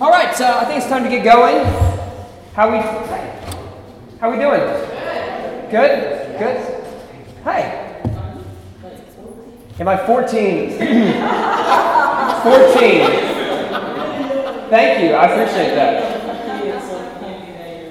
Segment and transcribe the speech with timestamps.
[0.00, 1.64] All right, so I think it's time to get going.
[2.54, 2.78] How we
[4.20, 4.60] how we doing?
[5.72, 6.38] Good.
[6.38, 6.84] Good.
[7.42, 8.00] Hey.
[9.80, 10.70] Am I 14?
[10.70, 10.78] 14.
[14.70, 15.14] Thank you.
[15.14, 15.98] I appreciate that.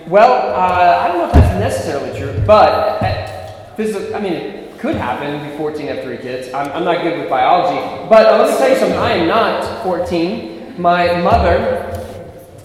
[0.07, 4.31] Well, uh, I don't know if that's necessarily true, but uh, this is, I mean,
[4.31, 6.53] it could happen be 14 have three kids.
[6.53, 8.97] I'm, I'm not good with biology, but uh, let me tell you something.
[8.97, 10.79] I am not 14.
[10.79, 11.96] My mother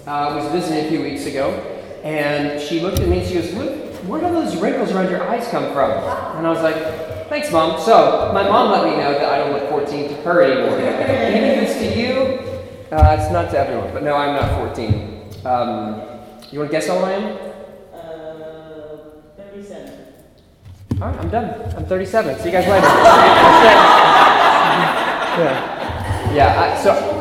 [0.06, 1.50] uh, was visiting a few weeks ago,
[2.02, 3.52] and she looked at me and she goes,
[4.04, 5.90] where do those wrinkles around your eyes come from?
[6.36, 6.76] And I was like,
[7.28, 7.80] thanks, Mom.
[7.80, 10.78] So my mom let me know that I don't look 14 to her anymore.
[10.78, 12.38] Even if it's to you,
[12.90, 13.92] uh, it's not to everyone.
[13.92, 15.46] But no, I'm not 14.
[15.46, 16.02] Um,
[16.50, 17.38] you want to guess how old I am?
[17.94, 18.98] Uh,
[19.36, 19.98] 37.
[21.00, 21.74] All right, I'm done.
[21.76, 22.38] I'm 37.
[22.40, 22.86] See you guys later.
[25.38, 26.34] yeah.
[26.34, 26.60] Yeah.
[26.60, 27.11] I, so.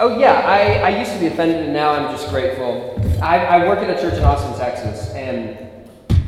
[0.00, 3.00] Oh yeah, I, I used to be offended, and now I'm just grateful.
[3.22, 5.56] I, I work at a church in Austin, Texas, and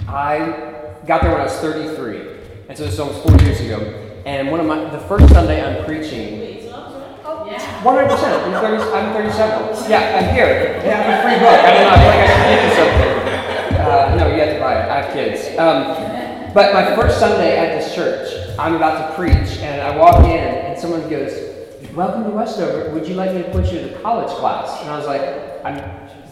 [0.09, 2.21] I got there when I was 33,
[2.69, 3.81] and so this is almost four years ago.
[4.25, 6.39] And one of my the first Sunday I'm preaching.
[6.39, 7.83] Wait, so I'm sorry?
[7.83, 8.09] 100.
[8.09, 8.83] percent I'm 30.
[8.93, 9.91] I'm 37.
[9.91, 10.81] Yeah, I'm here.
[10.83, 11.59] They have a free book.
[11.59, 11.91] I don't know.
[11.91, 13.83] I feel like I should give you something.
[13.83, 14.91] Uh, no, you have to buy it.
[14.91, 15.59] I have kids.
[15.59, 20.25] Um, but my first Sunday at this church, I'm about to preach, and I walk
[20.25, 21.46] in, and someone goes,
[21.95, 22.91] "Welcome to Westover.
[22.91, 25.23] Would you like me to put you the college class?" And I was like,
[25.65, 25.77] "I'm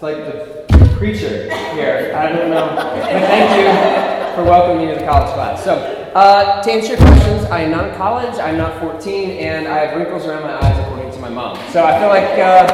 [0.01, 0.65] like the
[0.97, 2.15] preacher here.
[2.17, 5.75] I don't know, but thank you for welcoming me to the college class." So,
[6.15, 8.39] uh, to answer your questions, I am not in college.
[8.39, 11.57] I'm not 14, and I have wrinkles around my eyes, according to my mom.
[11.71, 12.67] So I feel like uh,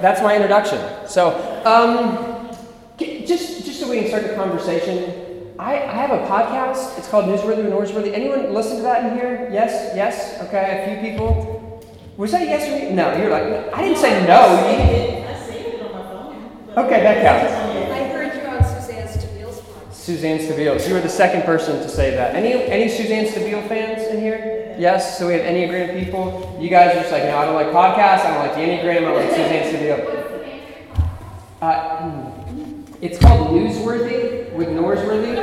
[0.00, 0.80] that's my introduction.
[1.06, 1.30] So,
[1.64, 2.50] um,
[2.98, 5.30] just just so we can start the conversation.
[5.58, 6.96] I, I have a podcast.
[6.96, 8.14] It's called Newsworthy and Norsworthy.
[8.14, 9.50] Anyone listen to that in here?
[9.52, 10.40] Yes, yes.
[10.48, 11.59] Okay, a few people.
[12.20, 13.16] Was that a yes or no?
[13.16, 14.52] You're like, I didn't say no.
[14.68, 16.84] You- I saved it on my phone.
[16.84, 17.50] Okay, that counts.
[17.90, 19.92] I heard you on Suzanne Stabile's podcast.
[19.94, 20.86] Suzanne Stabile.
[20.86, 22.34] You were the second person to say that.
[22.34, 24.76] Any any Suzanne Stabile fans in here?
[24.78, 25.18] Yes.
[25.18, 26.58] So we have Enneagram people.
[26.60, 28.26] You guys are just like, no, I don't like podcasts.
[28.26, 28.98] I don't like the Enneagram.
[28.98, 30.26] I don't like Suzanne Stabile.
[31.62, 32.82] Uh, hmm.
[33.02, 35.36] it's called Newsworthy with Norsworthy.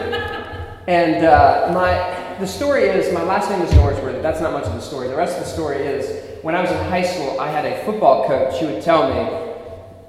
[0.88, 4.22] And uh, my the story is my last name is Norsworthy.
[4.24, 5.08] That's not much of the story.
[5.10, 7.84] The rest of the story is when I was in high school, I had a
[7.84, 9.20] football coach who would tell me,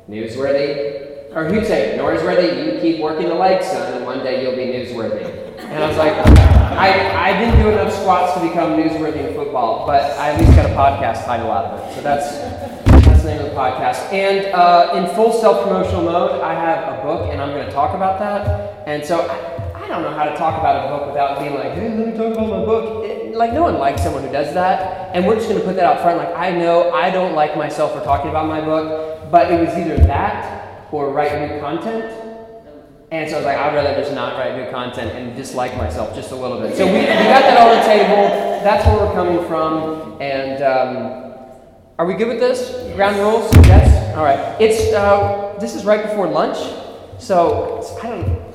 [0.08, 4.54] Newsworthy, or he'd say, Norsworthy, you keep working the legs, son, and one day you'll
[4.54, 5.58] be newsworthy.
[5.58, 9.84] And I was like, I, I didn't do enough squats to become newsworthy in football,
[9.84, 11.94] but I at least got a podcast title out of it.
[11.96, 12.38] So that's
[13.08, 14.12] that's the name of the podcast.
[14.12, 17.96] And uh, in full self-promotional mode, I have a book, and I'm going to talk
[17.96, 18.86] about that.
[18.86, 19.26] And so
[19.88, 22.12] I, don't know how to talk about a book without being like, hey, let me
[22.12, 23.04] talk about my book.
[23.04, 25.76] It- like no one likes someone who does that, and we're just going to put
[25.76, 26.18] that out front.
[26.18, 29.68] Like I know I don't like myself for talking about my book, but it was
[29.78, 32.12] either that or write new content.
[33.12, 36.14] And so I was like, I'd rather just not write new content and dislike myself
[36.16, 36.76] just a little bit.
[36.76, 38.62] So we, we got that on the table.
[38.64, 40.20] That's where we're coming from.
[40.20, 41.34] And um,
[41.98, 42.92] are we good with this?
[42.96, 43.54] Ground rules?
[43.68, 44.16] Yes?
[44.16, 44.60] All right.
[44.60, 46.58] It's uh, this is right before lunch,
[47.18, 48.47] so it's- I don't.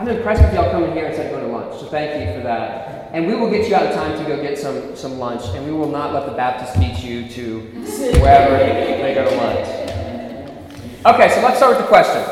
[0.00, 1.78] I'm impressed with y'all coming here instead of going to lunch.
[1.78, 3.10] So thank you for that.
[3.12, 5.66] And we will get you out of time to go get some some lunch, and
[5.66, 7.60] we will not let the Baptist beat you to
[8.18, 9.68] wherever they go to lunch.
[11.04, 12.24] Okay, so let's start with the question.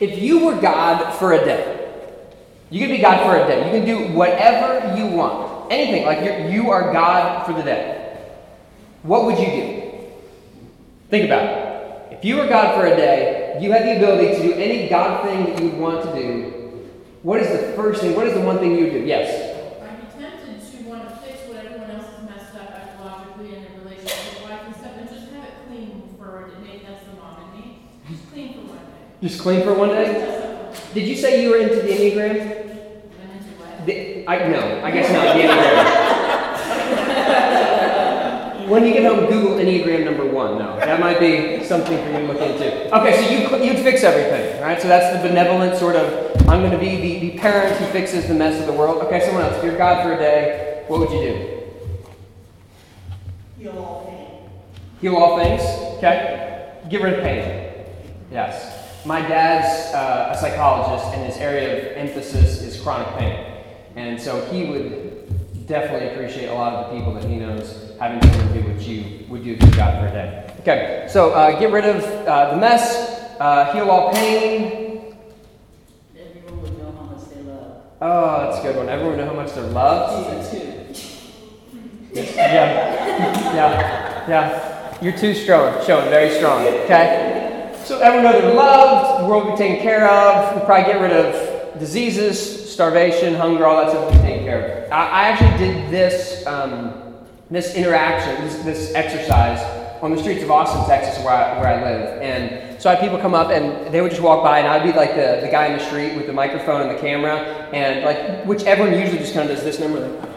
[0.00, 1.90] If you were God for a day,
[2.68, 3.64] you can be God for a day.
[3.64, 5.72] You can do whatever you want.
[5.72, 6.04] Anything.
[6.04, 8.18] Like you are God for the day.
[9.02, 9.82] What would you do?
[11.08, 12.18] Think about it.
[12.18, 15.24] If you were God for a day, you had the ability to do any God
[15.24, 16.88] thing that you would want to do.
[17.22, 18.16] What is the first thing?
[18.16, 19.00] What is the one thing you would do?
[19.00, 19.80] Yes.
[19.82, 23.66] I'd be tempted to want to fix what everyone else has messed up ecologically and
[23.66, 27.12] in their relationship wife and stuff and just have it clean for maybe that's the
[27.14, 27.78] mom in me.
[28.08, 29.28] Just clean for one day.
[29.28, 30.72] Just clean for one day?
[30.94, 32.30] Did you say you were into the Enneagram?
[32.32, 33.86] I'm into what?
[33.86, 35.36] The, I, no, I guess not.
[35.36, 36.18] The Enneagram.
[38.72, 40.58] when you get home, Google Enneagram number one.
[40.58, 42.96] No, that might be something for you to look into.
[42.96, 44.80] Okay, so you you'd fix everything, right?
[44.80, 46.32] So that's the benevolent sort of.
[46.48, 49.02] I'm going to be the, the parent who fixes the mess of the world.
[49.02, 49.56] Okay, someone else.
[49.58, 51.62] If you're God for a day, what would you do?
[53.58, 54.50] Heal all pain.
[55.02, 55.62] Heal all things.
[55.98, 56.80] Okay.
[56.88, 57.86] Get rid of pain.
[58.30, 59.04] Yes.
[59.04, 63.64] My dad's uh, a psychologist, and his area of emphasis is chronic pain.
[63.96, 68.20] And so he would definitely appreciate a lot of the people that he knows having
[68.20, 70.54] to do what you would do if you got for a day.
[70.60, 75.16] Okay, so uh, get rid of uh, the mess, uh, heal all pain.
[76.16, 77.82] Everyone would know how much they love.
[78.00, 78.88] Oh, that's a good one.
[78.88, 80.54] Everyone know how much they're loved.
[82.14, 82.24] Yeah,
[83.54, 84.98] yeah, yeah.
[85.02, 87.74] You're too strong, showing very strong, okay?
[87.84, 91.00] So everyone know they're loved, the world will be taken care of, we'll probably get
[91.00, 94.92] rid of diseases, starvation, hunger, all that stuff will take care of.
[94.92, 97.14] I, I actually did this, um,
[97.50, 99.60] this interaction, this, this exercise
[100.02, 102.22] on the streets of Austin, Texas, where I, where I live.
[102.22, 104.82] And so I had people come up and they would just walk by, and I'd
[104.82, 107.38] be like the, the guy in the street with the microphone and the camera,
[107.72, 110.32] and like, which everyone usually just kind of does this number, like,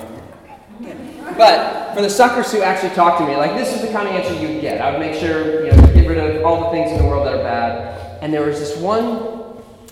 [1.38, 4.13] but for the suckers who actually talk to me, like this is the kind of
[4.13, 4.79] answer you would get.
[4.79, 7.25] I would make sure, you know, get rid of all the things in the world
[7.25, 8.21] that are bad.
[8.21, 9.44] And there was this one,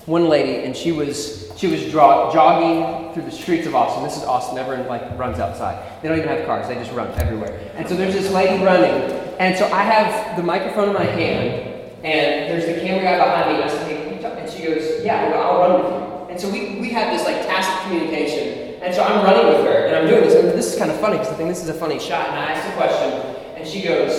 [0.06, 4.04] one lady, and she was she was draw, jogging through the streets of Austin.
[4.04, 4.58] This is Austin.
[4.58, 6.02] Everyone like runs outside.
[6.02, 6.68] They don't even have cars.
[6.68, 7.72] They just run everywhere.
[7.76, 11.92] And so there's this lady running, and so I have the microphone in my hand,
[12.04, 13.62] and there's the camera guy behind me.
[13.62, 16.00] And I said, "Hey, can you talk?" And she goes, "Yeah, I'll run with you."
[16.32, 18.60] And so we we had this like tacit communication.
[18.84, 21.00] And so I'm running with her, and I'm doing this, and this is kind of
[21.00, 22.28] funny because I think this is a funny shot.
[22.28, 23.14] And I asked a question,
[23.56, 24.12] and she goes,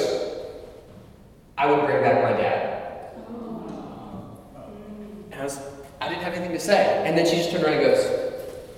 [1.59, 4.39] "I would bring back my dad." Oh.
[5.33, 5.59] And I was,
[6.01, 7.03] I didn't have anything to say.
[7.07, 8.05] And then she just turned around and goes,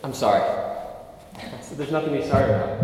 [0.05, 0.43] "I'm sorry."
[1.63, 2.79] So there's nothing to be sorry about.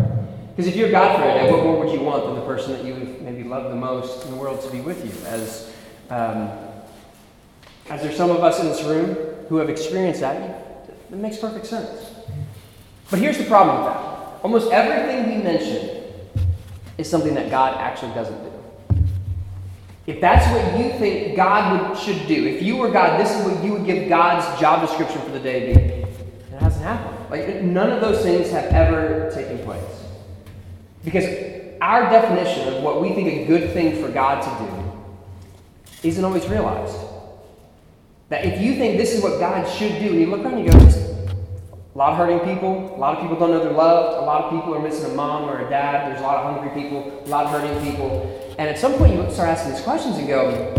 [0.55, 2.83] Because if you're God for it, what more would you want than the person that
[2.83, 5.25] you maybe love the most in the world to be with you?
[5.25, 5.73] As
[6.09, 6.49] um,
[7.89, 9.15] as there's some of us in this room
[9.49, 12.11] who have experienced that, it makes perfect sense.
[13.09, 14.13] But here's the problem with that
[14.43, 16.03] almost everything we mention
[16.97, 18.52] is something that God actually doesn't do.
[20.05, 23.45] If that's what you think God would, should do, if you were God, this is
[23.45, 25.79] what you would give God's job description for the day be.
[25.79, 27.29] It hasn't happened.
[27.29, 30.03] Like none of those things have ever taken place.
[31.05, 31.25] Because
[31.81, 36.47] our definition of what we think a good thing for God to do isn't always
[36.47, 36.97] realized.
[38.29, 40.65] That if you think this is what God should do, and you look around and
[40.65, 41.12] you go,
[41.93, 42.95] a lot of hurting people.
[42.95, 44.17] A lot of people don't know they're loved.
[44.17, 46.09] A lot of people are missing a mom or a dad.
[46.09, 48.55] There's a lot of hungry people, a lot of hurting people.
[48.57, 50.73] And at some point, you start asking these questions and go,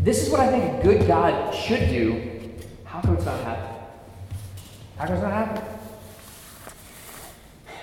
[0.00, 2.50] This is what I think a good God should do.
[2.84, 3.80] How come it's not happening?
[4.98, 5.64] How come it's not happening?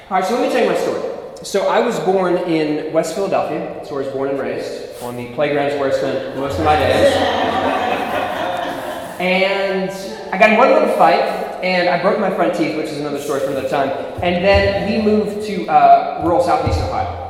[0.09, 1.01] All right, so let me tell you my story.
[1.43, 3.73] So I was born in West Philadelphia.
[3.75, 5.01] That's where I was born and raised.
[5.01, 7.15] On the playgrounds where I spent most of my days.
[9.19, 9.89] and
[10.33, 13.19] I got in one little fight and I broke my front teeth, which is another
[13.19, 13.89] story for another time.
[14.21, 17.21] And then we moved to uh, rural Southeast Ohio.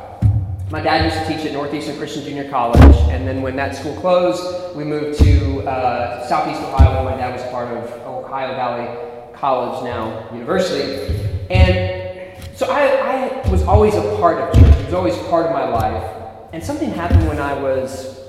[0.72, 3.96] My dad used to teach at Northeastern Christian Junior College, and then when that school
[3.98, 9.36] closed, we moved to uh, Southeast Ohio, where my dad was part of Ohio Valley
[9.36, 11.16] College, now university.
[11.52, 14.80] And so I, I was always a part of church.
[14.80, 16.12] It was always part of my life.
[16.54, 18.20] And something happened when I was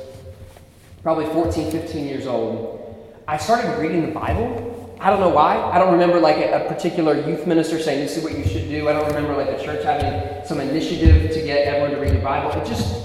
[1.03, 2.83] probably 14, 15 years old.
[3.27, 5.57] I started reading the Bible I don't know why.
[5.57, 8.69] I don't remember like a, a, particular youth minister saying this is what you should
[8.69, 8.89] do.
[8.89, 12.25] I don't remember like the church having some initiative to get everyone to read the
[12.25, 12.51] Bible.
[12.61, 13.05] It just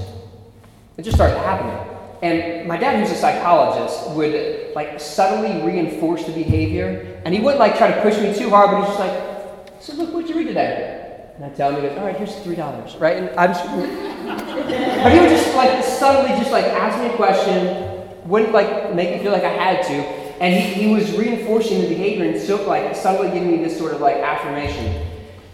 [0.97, 1.89] it just started happening.
[2.21, 7.21] And my dad, who's a psychologist, would like subtly reinforce the behavior.
[7.25, 9.93] And he wouldn't like try to push me too hard, but he's just like, so
[9.93, 11.31] look, what'd you read today?
[11.35, 13.15] And I tell him, he goes, all right, here's three dollars, right?
[13.15, 13.65] And I'm just,
[15.03, 19.15] but he would just like subtly just like ask me a question, wouldn't like make
[19.15, 22.65] me feel like I had to, and he, he was reinforcing the behavior and so
[22.67, 25.05] like subtly giving me this sort of like affirmation.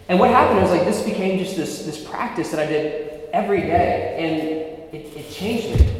[0.08, 3.60] And what happened was like this became just this this practice that I did every
[3.60, 5.92] day, and it, it changed me.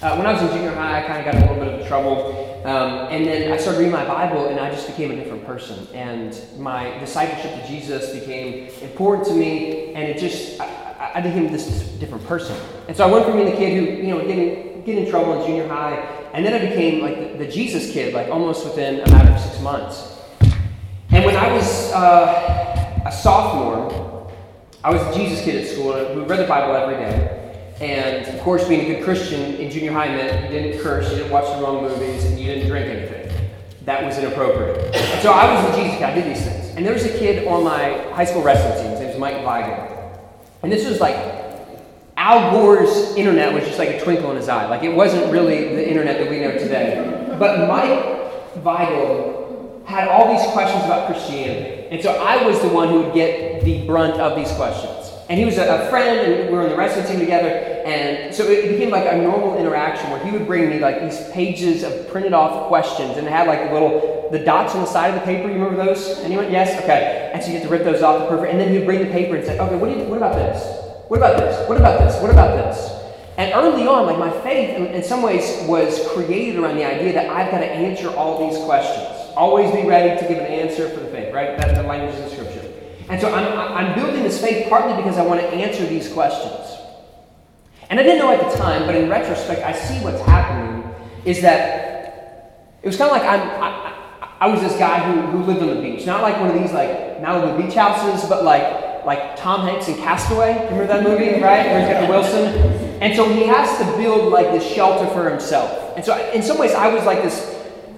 [0.00, 1.86] Uh, when I was in junior high, I kind of got a little bit of
[1.86, 5.44] trouble, um, and then I started reading my Bible, and I just became a different
[5.44, 5.86] person.
[5.92, 11.50] And my discipleship to Jesus became important to me, and it just I, I became
[11.50, 11.66] this
[11.98, 12.56] different person.
[12.86, 15.40] And so I went from being the kid who you know getting get in trouble
[15.40, 19.00] in junior high and then I became like the, the, Jesus kid, like almost within
[19.00, 20.18] a matter of six months.
[21.10, 24.32] And when I was uh, a sophomore,
[24.82, 25.92] I was a Jesus kid at school.
[25.92, 27.74] And we read the Bible every day.
[27.80, 31.18] And of course, being a good Christian in junior high meant you didn't curse, you
[31.18, 33.50] didn't watch the wrong movies, and you didn't drink anything.
[33.84, 34.94] That was inappropriate.
[35.20, 36.04] so I was a Jesus kid.
[36.04, 36.74] I did these things.
[36.76, 38.90] And there was a kid on my high school wrestling team.
[38.92, 40.18] His name was Mike Weigel.
[40.62, 41.41] And this was like
[42.22, 44.68] Al Gore's internet was just like a twinkle in his eye.
[44.68, 47.34] Like it wasn't really the internet that we know today.
[47.36, 51.88] But Mike Weigel had all these questions about Christianity.
[51.90, 55.10] And so I was the one who would get the brunt of these questions.
[55.28, 57.48] And he was a, a friend, and we were on the wrestling team together.
[57.48, 61.28] And so it became like a normal interaction where he would bring me like these
[61.30, 65.12] pages of printed off questions, and it had like little the dots on the side
[65.12, 65.48] of the paper.
[65.48, 66.20] You remember those?
[66.20, 66.52] Anyone?
[66.52, 66.80] Yes.
[66.84, 67.32] Okay.
[67.34, 69.00] And so you get to rip those off the paper, and then he would bring
[69.00, 70.81] the paper and say, "Okay, what, do you, what about this?
[71.12, 71.68] What about this?
[71.68, 72.22] What about this?
[72.22, 72.90] What about this?
[73.36, 77.28] And early on, like my faith in, some ways was created around the idea that
[77.28, 79.30] I've got to answer all these questions.
[79.36, 81.54] Always be ready to give an answer for the faith, right?
[81.58, 82.66] That's the language of scripture.
[83.10, 86.80] And so I'm, I'm building this faith partly because I want to answer these questions.
[87.90, 90.94] And I didn't know at the time, but in retrospect, I see what's happening
[91.26, 95.44] is that it was kind of like I'm, I, I was this guy who, who
[95.44, 96.06] lived on the beach.
[96.06, 99.96] Not like one of these like Malibu beach houses, but like like Tom Hanks in
[99.96, 100.54] Castaway.
[100.70, 101.66] Remember that movie, right?
[101.66, 103.00] Where he's got the Wilson.
[103.02, 105.96] And so he has to build like this shelter for himself.
[105.96, 107.52] And so in some ways, I was like this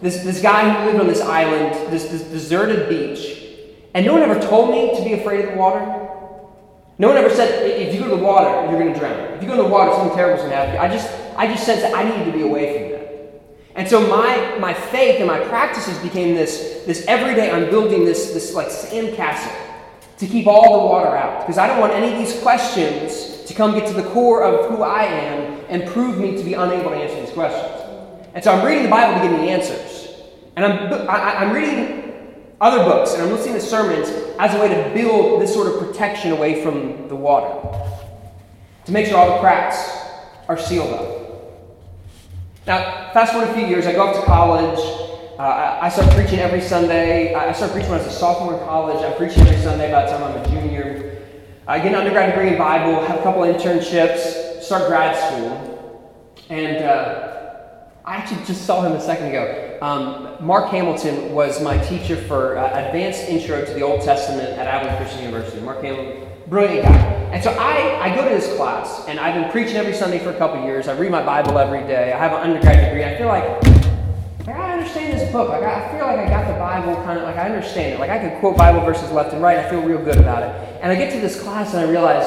[0.04, 3.42] this, this guy who lived on this island, this, this deserted beach,
[3.94, 5.80] and no one ever told me to be afraid of the water.
[6.98, 9.18] No one ever said, if you go to the water, you're going to drown.
[9.34, 10.78] If you go to the water, something terrible is going to happen.
[10.78, 13.04] I just, I just sensed that I needed to be away from that.
[13.76, 18.32] And so my, my faith and my practices became this, this everyday, I'm building this,
[18.32, 19.52] this like sand castle
[20.18, 21.40] to keep all the water out.
[21.40, 24.70] Because I don't want any of these questions to come get to the core of
[24.70, 27.80] who I am and prove me to be unable to answer these questions.
[28.34, 30.22] And so I'm reading the Bible to get me answers.
[30.56, 32.04] And I'm, I, I'm reading
[32.60, 35.78] other books and I'm listening to sermons as a way to build this sort of
[35.78, 37.78] protection away from the water.
[38.86, 39.90] To make sure all the cracks
[40.48, 41.24] are sealed up.
[42.66, 44.78] Now, fast forward a few years, I go off to college.
[45.38, 47.34] Uh, I start preaching every Sunday.
[47.34, 49.04] I start preaching when I was a sophomore in college.
[49.04, 51.26] I'm preaching every Sunday by the time I'm a junior.
[51.66, 56.30] I get an undergrad degree in Bible, have a couple internships, start grad school.
[56.50, 59.76] And uh, I actually just saw him a second ago.
[59.82, 64.68] Um, Mark Hamilton was my teacher for uh, Advanced Intro to the Old Testament at
[64.68, 65.60] Abilene Christian University.
[65.62, 66.96] Mark Hamilton, brilliant guy.
[67.32, 70.30] And so I, I go to this class, and I've been preaching every Sunday for
[70.30, 70.86] a couple years.
[70.86, 72.12] I read my Bible every day.
[72.12, 73.02] I have an undergrad degree.
[73.02, 73.83] I feel like,
[74.46, 75.48] like I understand this book.
[75.48, 78.00] Like I feel like I got the Bible kind of like I understand it.
[78.00, 79.58] Like I could quote Bible verses left and right.
[79.58, 80.80] I feel real good about it.
[80.82, 82.26] And I get to this class and I realize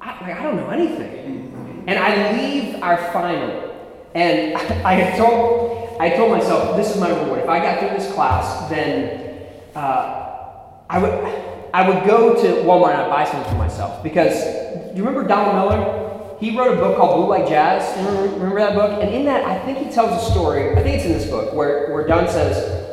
[0.00, 1.84] I, like, I don't know anything.
[1.86, 3.74] And I leave our final,
[4.14, 4.54] and
[4.86, 7.40] I, had told I told myself this is my reward.
[7.40, 11.50] If I got through this class, then uh, I would.
[11.72, 14.02] I would go to Walmart and I'd buy something for myself.
[14.02, 14.42] Because,
[14.90, 16.09] do you remember Donald Miller?
[16.40, 17.94] He wrote a book called Blue Like Jazz.
[17.98, 19.02] Remember, that book?
[19.02, 21.52] And in that, I think he tells a story, I think it's in this book,
[21.52, 22.88] where, where Don says,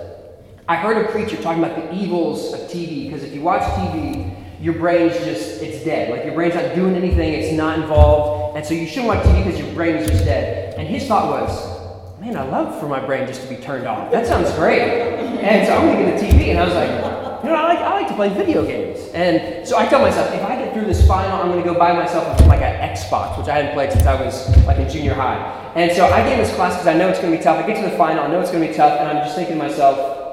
[0.67, 4.35] I heard a preacher talking about the evils of TV, because if you watch TV,
[4.59, 6.09] your brain's just, it's dead.
[6.09, 8.57] Like your brain's not doing anything, it's not involved.
[8.57, 10.75] And so you shouldn't watch TV because your brain is just dead.
[10.77, 14.11] And his thought was, man, I love for my brain just to be turned off.
[14.11, 14.81] That sounds great.
[14.81, 16.49] And so I'm going to get a TV.
[16.49, 19.09] And I was like, you know, I like, I like to play video games.
[19.13, 21.77] And so I tell myself, if I get through this final, I'm going to go
[21.77, 25.13] buy myself like an Xbox, which I hadn't played since I was like in junior
[25.13, 25.37] high.
[25.75, 27.63] And so I in this class because I know it's going to be tough.
[27.63, 29.35] I get to the final, I know it's going to be tough, and I'm just
[29.35, 30.27] thinking to myself,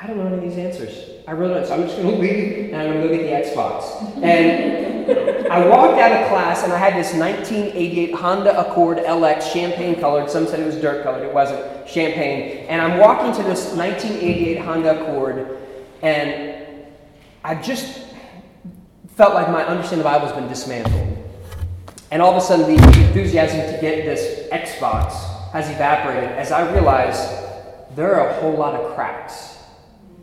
[0.00, 1.10] I don't know any of these answers.
[1.26, 1.66] I really don't.
[1.66, 4.22] So I'm just going to leave and I'm going to go get the Xbox.
[4.22, 9.98] And I walked out of class and I had this 1988 Honda Accord LX champagne
[9.98, 10.28] colored.
[10.28, 11.22] Some said it was dirt colored.
[11.22, 12.66] It wasn't champagne.
[12.68, 15.63] And I'm walking to this 1988 Honda Accord
[16.04, 16.84] and
[17.42, 17.98] I just
[19.16, 21.18] felt like my understanding of the Bible has been dismantled.
[22.10, 25.14] And all of a sudden, the enthusiasm to get this Xbox
[25.52, 27.22] has evaporated as I realized
[27.96, 29.56] there are a whole lot of cracks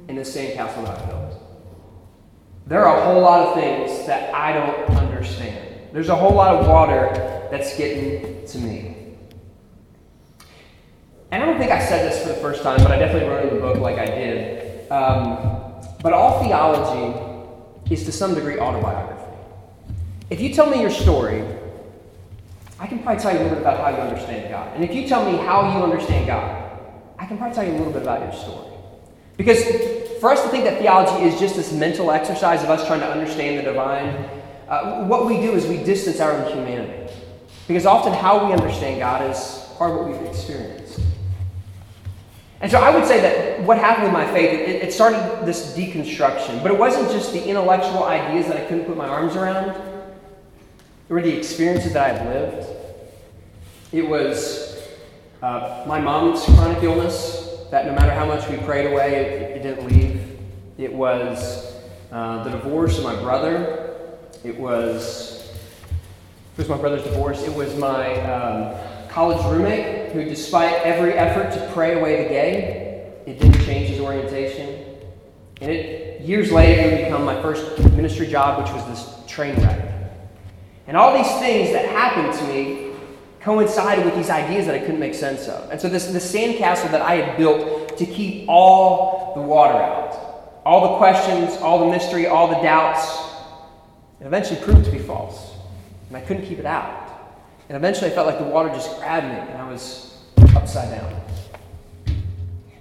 [0.08, 1.42] in the sandcastle that I built.
[2.68, 5.80] There are a whole lot of things that I don't understand.
[5.94, 7.10] There's a whole lot of water
[7.50, 9.16] that's getting to me.
[11.32, 13.48] And I don't think I said this for the first time, but I definitely wrote
[13.48, 14.92] in the book like I did.
[14.92, 15.71] Um,
[16.02, 19.22] but all theology is to some degree autobiography.
[20.30, 21.44] If you tell me your story,
[22.80, 24.74] I can probably tell you a little bit about how you understand God.
[24.76, 26.80] And if you tell me how you understand God,
[27.20, 28.68] I can probably tell you a little bit about your story.
[29.38, 29.64] Because
[30.20, 33.10] for us to think that theology is just this mental exercise of us trying to
[33.10, 34.08] understand the divine,
[34.68, 37.14] uh, what we do is we distance our own humanity.
[37.68, 40.81] Because often how we understand God is part of what we've experienced.
[42.62, 45.76] And so I would say that what happened with my faith, it, it, started this
[45.76, 46.62] deconstruction.
[46.62, 51.14] But it wasn't just the intellectual ideas that I couldn't put my arms around, it
[51.14, 52.68] were the experiences that I had lived.
[53.92, 54.80] It was
[55.42, 59.64] uh, my mom's chronic illness that no matter how much we prayed away, it, it
[59.64, 60.40] didn't leave.
[60.78, 61.74] It was
[62.12, 63.96] uh, the divorce of my brother.
[64.44, 65.52] It was,
[66.54, 67.42] it was my brother's divorce.
[67.44, 68.16] It was my.
[68.22, 73.90] Um, college roommate who, despite every effort to pray away the gay, it didn't change
[73.90, 74.86] his orientation.
[75.62, 79.56] And it, years later, it would become my first ministry job, which was this train
[79.62, 79.92] wreck.
[80.88, 82.92] And all these things that happened to me
[83.42, 85.70] coincided with these ideas that I couldn't make sense of.
[85.72, 90.62] And so this, this sandcastle that I had built to keep all the water out,
[90.66, 93.20] all the questions, all the mystery, all the doubts,
[94.20, 95.54] it eventually proved to be false.
[96.10, 97.01] And I couldn't keep it out.
[97.72, 100.18] And eventually I felt like the water just grabbed me and I was
[100.58, 101.22] upside down.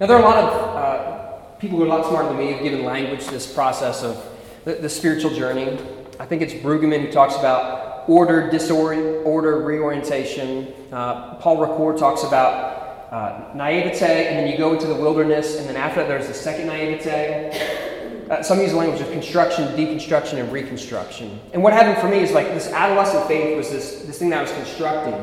[0.01, 2.53] Now, there are a lot of uh, people who are a lot smarter than me
[2.53, 4.21] who've given language to this process of
[4.65, 5.79] the, the spiritual journey.
[6.19, 10.75] I think it's Brueggemann who talks about order, disorder, reorientation.
[10.91, 15.69] Uh, Paul Ricoeur talks about uh, naivete, and then you go into the wilderness, and
[15.69, 17.87] then after that, there's the second naivete.
[18.31, 21.41] Uh, some use the language of construction, deconstruction, and reconstruction.
[21.53, 24.39] And what happened for me is like this adolescent faith was this, this thing that
[24.39, 25.15] I was constructing.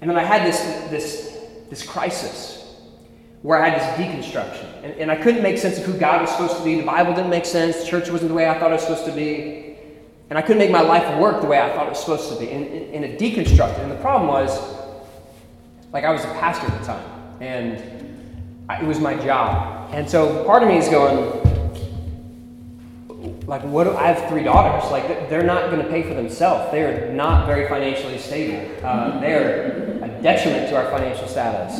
[0.00, 2.58] And then I had this, this, this crisis
[3.42, 4.82] where I had this deconstruction.
[4.82, 6.76] And, and I couldn't make sense of who God was supposed to be.
[6.76, 7.86] The Bible didn't make sense.
[7.86, 9.76] Church wasn't the way I thought it was supposed to be.
[10.30, 12.38] And I couldn't make my life work the way I thought it was supposed to
[12.38, 12.50] be.
[12.50, 13.80] And, and, it deconstructed.
[13.80, 14.58] And the problem was,
[15.92, 17.42] like, I was a pastor at the time.
[17.42, 19.90] And I, it was my job.
[19.92, 21.37] And so part of me is going,
[23.48, 24.90] like what do, I have three daughters.
[24.90, 26.70] Like they're not going to pay for themselves.
[26.70, 28.86] They're not very financially stable.
[28.86, 31.78] Uh, they're a detriment to our financial status.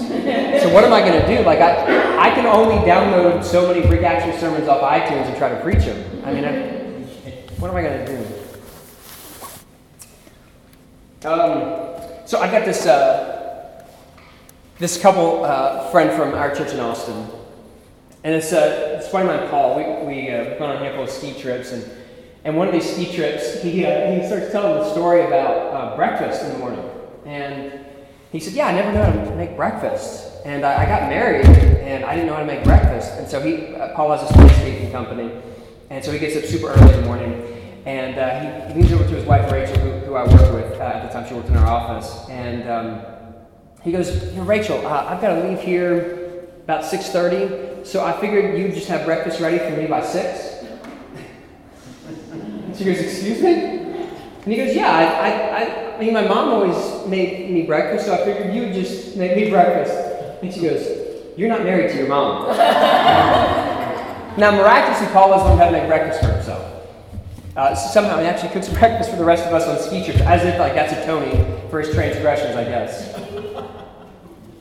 [0.62, 1.44] So what am I going to do?
[1.44, 5.50] Like I, I can only download so many freak action sermons off iTunes and try
[5.50, 6.78] to preach them I mean I,
[7.58, 8.16] what am I going to
[11.20, 11.28] do?
[11.28, 13.84] Um, so I got this uh,
[14.78, 17.28] this couple uh, friend from our church in Austin
[18.24, 21.10] and it's, uh, it's funny, my Paul, we, we uh, went on a handful of
[21.10, 21.88] ski trips, and,
[22.44, 25.96] and one of these ski trips, he, uh, he starts telling the story about uh,
[25.96, 26.84] breakfast in the morning.
[27.24, 27.84] And
[28.32, 30.24] he said, Yeah, I never know how to make breakfast.
[30.44, 33.12] And I, I got married, and I didn't know how to make breakfast.
[33.12, 35.30] And so he, uh, Paul has a landscaping company,
[35.90, 37.54] and so he gets up super early in the morning.
[37.86, 40.80] And uh, he, he leans over to his wife, Rachel, who, who I worked with
[40.80, 41.28] at the time.
[41.28, 42.28] She worked in our office.
[42.28, 43.00] And um,
[43.82, 48.88] he goes, Rachel, I've got to leave here about 6.30 so I figured you'd just
[48.88, 50.64] have breakfast ready for me by six.
[52.76, 53.52] she goes, Excuse me?
[53.52, 58.14] And he goes, Yeah, I, I, I mean, my mom always made me breakfast, so
[58.14, 59.94] I figured you would just make me breakfast.
[60.42, 60.86] And she goes,
[61.36, 62.48] You're not married to your mom.
[64.38, 66.64] now, miraculously, Paul has learned how to make breakfast for himself.
[67.56, 70.44] Uh, somehow he actually cooks breakfast for the rest of us on ski trips, as
[70.44, 73.14] if like that's a Tony for his transgressions, I guess.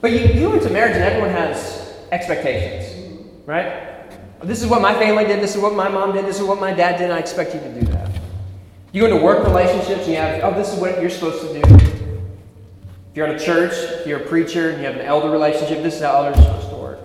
[0.01, 3.06] But you, you into marriage and everyone has expectations
[3.47, 4.43] right?
[4.43, 6.59] This is what my family did, this is what my mom did, this is what
[6.59, 8.11] my dad did, I expect you to do that.
[8.91, 11.53] You go into work relationships and you have, oh, this is what you're supposed to
[11.53, 11.75] do.
[11.75, 15.81] If you're at a church, if you're a preacher, and you have an elder relationship,
[15.81, 16.99] this is how elders are supposed to work.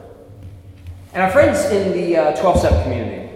[1.15, 3.31] And our friends in the uh, 12 step community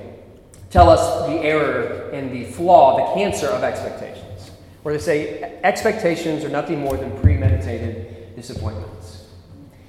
[0.70, 4.50] tell us the error and the flaw, the cancer of expectations,
[4.82, 9.24] where they say expectations are nothing more than premeditated disappointments.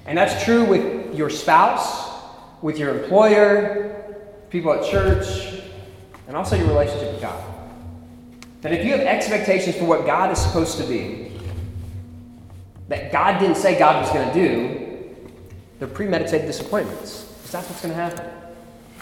[0.06, 2.07] And that's true with your spouse,
[2.62, 4.16] with your employer,
[4.50, 5.62] people at church,
[6.26, 7.42] and also your relationship with God.
[8.62, 11.32] That if you have expectations for what God is supposed to be,
[12.88, 15.16] that God didn't say God was going to do,
[15.78, 17.24] they're premeditated disappointments.
[17.24, 18.24] Because that's what's going to happen.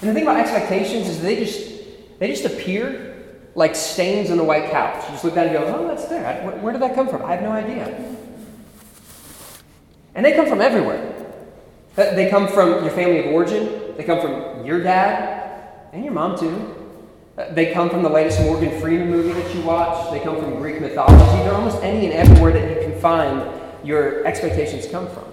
[0.01, 1.73] And the thing about expectations is they just
[2.19, 5.03] they just appear like stains on a white couch.
[5.05, 6.45] You just look down and go, oh, that's there.
[6.45, 7.25] Where, where did that come from?
[7.25, 8.17] I have no idea.
[10.15, 11.15] And they come from everywhere.
[11.97, 13.97] They come from your family of origin.
[13.97, 16.75] They come from your dad and your mom, too.
[17.39, 20.11] Uh, they come from the latest Morgan Freeman movie that you watch.
[20.11, 21.43] They come from Greek mythology.
[21.43, 23.51] They're almost any and everywhere that you can find
[23.83, 25.25] your expectations come from.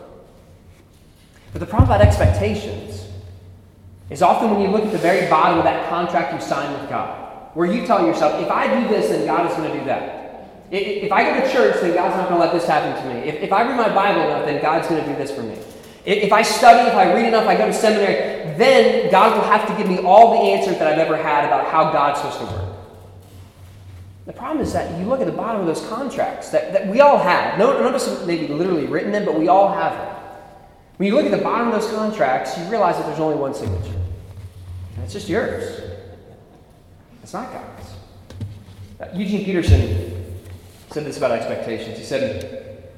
[1.51, 3.07] But the problem about expectations
[4.09, 6.89] is often when you look at the very bottom of that contract you signed with
[6.89, 9.85] God, where you tell yourself, if I do this, then God is going to do
[9.85, 10.49] that.
[10.71, 13.29] If I go to church, then God's not going to let this happen to me.
[13.29, 15.57] If, if I read my Bible enough, then God's going to do this for me.
[16.05, 19.67] If I study, if I read enough, I go to seminary, then God will have
[19.67, 22.45] to give me all the answers that I've ever had about how God's supposed to
[22.45, 22.75] work.
[24.25, 27.01] The problem is that you look at the bottom of those contracts that, that we
[27.01, 27.57] all have.
[27.57, 30.15] No, none of us maybe literally written them, but we all have them.
[30.97, 33.53] When you look at the bottom of those contracts, you realize that there's only one
[33.53, 33.99] signature.
[34.95, 35.81] And it's just yours.
[37.21, 37.89] It's not God's.
[39.01, 40.35] Uh, Eugene Peterson
[40.91, 41.97] said this about expectations.
[41.97, 42.91] He said,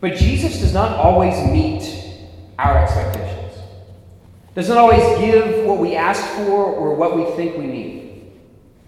[0.00, 2.07] But Jesus does not always meet
[2.58, 3.54] our expectations.
[4.54, 8.32] Does not always give what we ask for or what we think we need.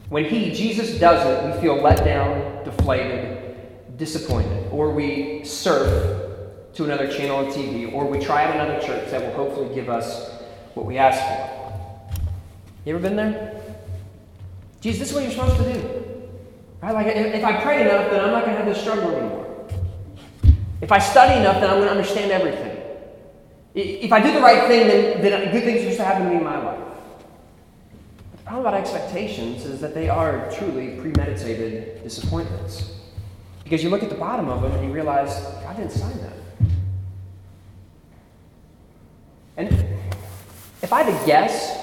[0.08, 6.28] When He, Jesus, does it, we feel let down, deflated, disappointed, or we surf
[6.74, 9.88] to another channel on TV, or we try out another church that will hopefully give
[9.88, 10.30] us
[10.74, 11.60] what we ask for.
[12.84, 13.60] You ever been there?
[14.80, 16.00] Jesus, this is what you're supposed to do.
[16.82, 16.94] Right?
[16.94, 19.68] Like if I pray enough, then I'm not going to have this struggle anymore.
[20.80, 22.69] If I study enough, then I'm going to understand everything.
[23.74, 26.36] If I do the right thing, then, then good things used to happen to me
[26.36, 26.80] in my life.
[28.32, 32.96] The problem about expectations is that they are truly premeditated disappointments.
[33.62, 36.32] Because you look at the bottom of them and you realize, God didn't sign that.
[39.56, 39.68] And
[40.82, 41.76] if I had to guess,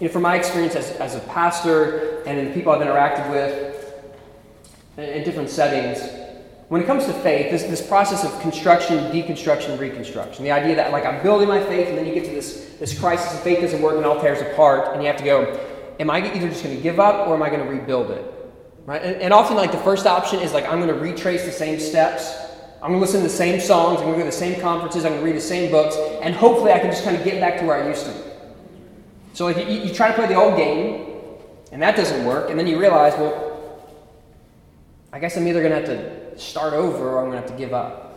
[0.00, 3.78] you know, from my experience as, as a pastor and the people I've interacted with,
[4.98, 6.17] in different settings.
[6.68, 10.92] When it comes to faith, this, this process of construction, deconstruction, reconstruction, the idea that
[10.92, 13.62] like I'm building my faith and then you get to this, this crisis of faith
[13.62, 15.58] doesn't work and all tears apart and you have to go,
[15.98, 18.34] am I either just going to give up or am I going to rebuild it?
[18.84, 19.02] Right?
[19.02, 21.80] And, and often like the first option is like I'm going to retrace the same
[21.80, 22.36] steps.
[22.82, 24.00] I'm going to listen to the same songs.
[24.00, 25.06] I'm going to go to the same conferences.
[25.06, 25.96] I'm going to read the same books.
[26.22, 28.18] And hopefully I can just kind of get back to where I used to be.
[29.32, 31.06] So like you, you try to play the old game
[31.72, 32.50] and that doesn't work.
[32.50, 33.46] And then you realize, well,
[35.14, 37.50] I guess I'm either going to have to start over or I'm going to have
[37.50, 38.08] to give up.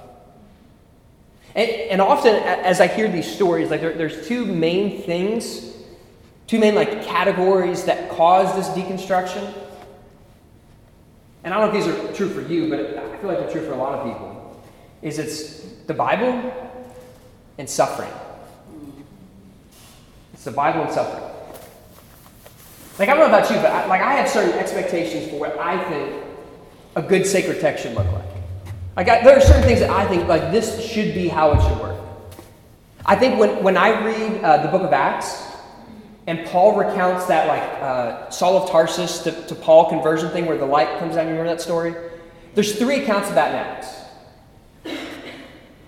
[1.54, 5.74] And, and often, as I hear these stories, like there, there's two main things,
[6.48, 9.54] two main like categories that cause this deconstruction.
[11.44, 13.52] And I don't know if these are true for you, but I feel like they're
[13.52, 14.64] true for a lot of people.
[15.02, 16.54] Is it's the Bible
[17.58, 18.12] and suffering.
[20.34, 21.24] It's the Bible and suffering.
[23.00, 25.58] Like I don't know about you, but I, like I have certain expectations for what
[25.58, 26.21] I think
[26.96, 28.26] a good sacred text should look like.
[28.96, 31.80] Like there are certain things that I think like this should be how it should
[31.82, 32.00] work.
[33.06, 35.44] I think when, when I read uh, the book of Acts
[36.28, 40.58] and Paul recounts that like uh, Saul of Tarsus to, to Paul conversion thing where
[40.58, 41.96] the light comes down, you remember that story?
[42.54, 44.02] There's three accounts of that in Acts.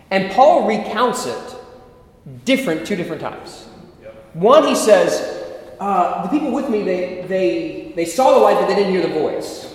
[0.09, 1.55] And Paul recounts it
[2.45, 3.67] different two different times.
[4.33, 5.43] One, he says,
[5.79, 9.01] uh, the people with me, they, they, they saw the light, but they didn't hear
[9.01, 9.72] the voice.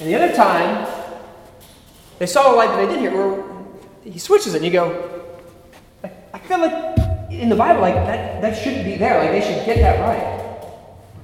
[0.00, 0.86] And the other time,
[2.18, 3.12] they saw a light that they did hear.
[3.12, 3.44] Where
[4.02, 5.10] he switches it, and you go,
[6.32, 6.98] I feel like
[7.30, 9.18] in the Bible, like that, that shouldn't be there.
[9.18, 10.34] Like they should get that right.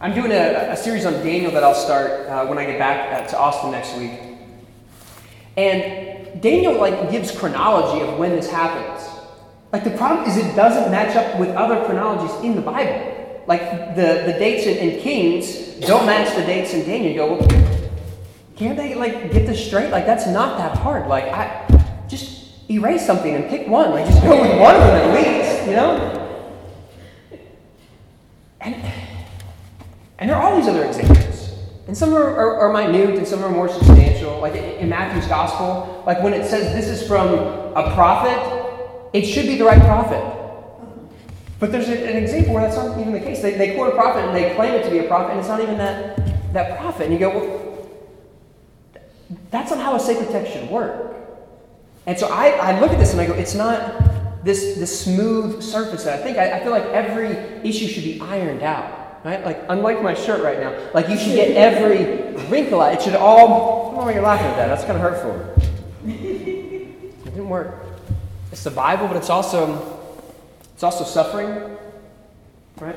[0.00, 3.12] I'm doing a, a series on Daniel that I'll start uh, when I get back
[3.12, 4.12] uh, to Austin next week.
[5.56, 9.06] And Daniel like gives chronology of when this happens.
[9.72, 13.44] Like the problem is it doesn't match up with other chronologies in the Bible.
[13.46, 17.12] Like the, the dates in, in Kings don't match the dates in Daniel.
[17.12, 17.79] You go, well,
[18.60, 19.90] can't they like get this straight?
[19.90, 21.08] Like that's not that hard.
[21.08, 21.66] Like I
[22.08, 23.90] just erase something and pick one.
[23.90, 26.50] Like just go with one of them at least, you know?
[28.60, 28.74] And
[30.18, 31.56] and there are all these other examples.
[31.86, 34.38] And some are, are, are minute and some are more substantial.
[34.40, 38.38] Like in Matthew's gospel, like when it says this is from a prophet,
[39.14, 40.22] it should be the right prophet.
[41.58, 43.40] But there's an example where that's not even the case.
[43.40, 45.48] They, they quote a prophet and they claim it to be a prophet, and it's
[45.48, 47.04] not even that, that prophet.
[47.04, 47.69] And you go, well,
[49.50, 51.16] that's not how a sacred text should work.
[52.06, 55.62] And so I, I look at this and I go, it's not this, this smooth
[55.62, 56.38] surface that I think.
[56.38, 57.28] I, I feel like every
[57.68, 58.96] issue should be ironed out.
[59.24, 59.44] Right?
[59.44, 62.94] Like, unlike my shirt right now, like you should get every wrinkle out.
[62.94, 63.92] It should all.
[63.92, 64.68] Why you're laughing at that.
[64.68, 65.66] That's kind of hurtful.
[67.30, 67.84] It didn't work.
[68.50, 70.00] It's the Bible, but it's also
[70.74, 71.76] it's also suffering,
[72.80, 72.96] right?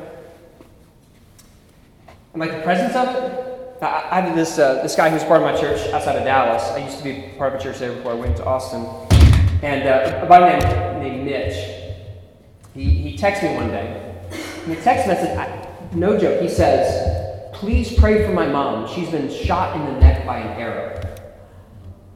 [2.33, 3.52] And like the presence of it,
[3.83, 6.63] I, had this, uh, this guy who was part of my church outside of Dallas.
[6.69, 8.85] I used to be part of a church there before I went to Austin.
[9.61, 11.93] And uh, a guy named, named Mitch,
[12.73, 14.15] he, he texted me one day.
[14.63, 17.11] In the text message, I, no joke, he says,
[17.53, 18.93] Please pray for my mom.
[18.93, 20.99] She's been shot in the neck by an arrow.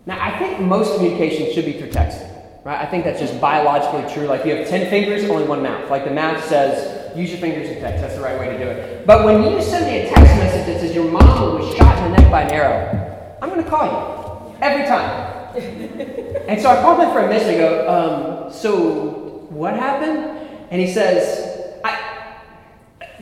[0.06, 2.34] Now, I think most communication should be through texting.
[2.66, 2.82] Right?
[2.82, 4.28] I think that's just biologically true.
[4.28, 5.90] Like you have 10 fingers, only one mouth.
[5.90, 8.02] Like the math says, use your fingers in text.
[8.02, 9.06] That's the right way to do it.
[9.06, 12.12] But when you send me a text message that says your mom was shot in
[12.12, 15.38] the neck by an arrow, I'm going to call you every time.
[16.48, 20.38] and so I called my friend Mitch and I go, um, so what happened?
[20.70, 22.38] And he says, I,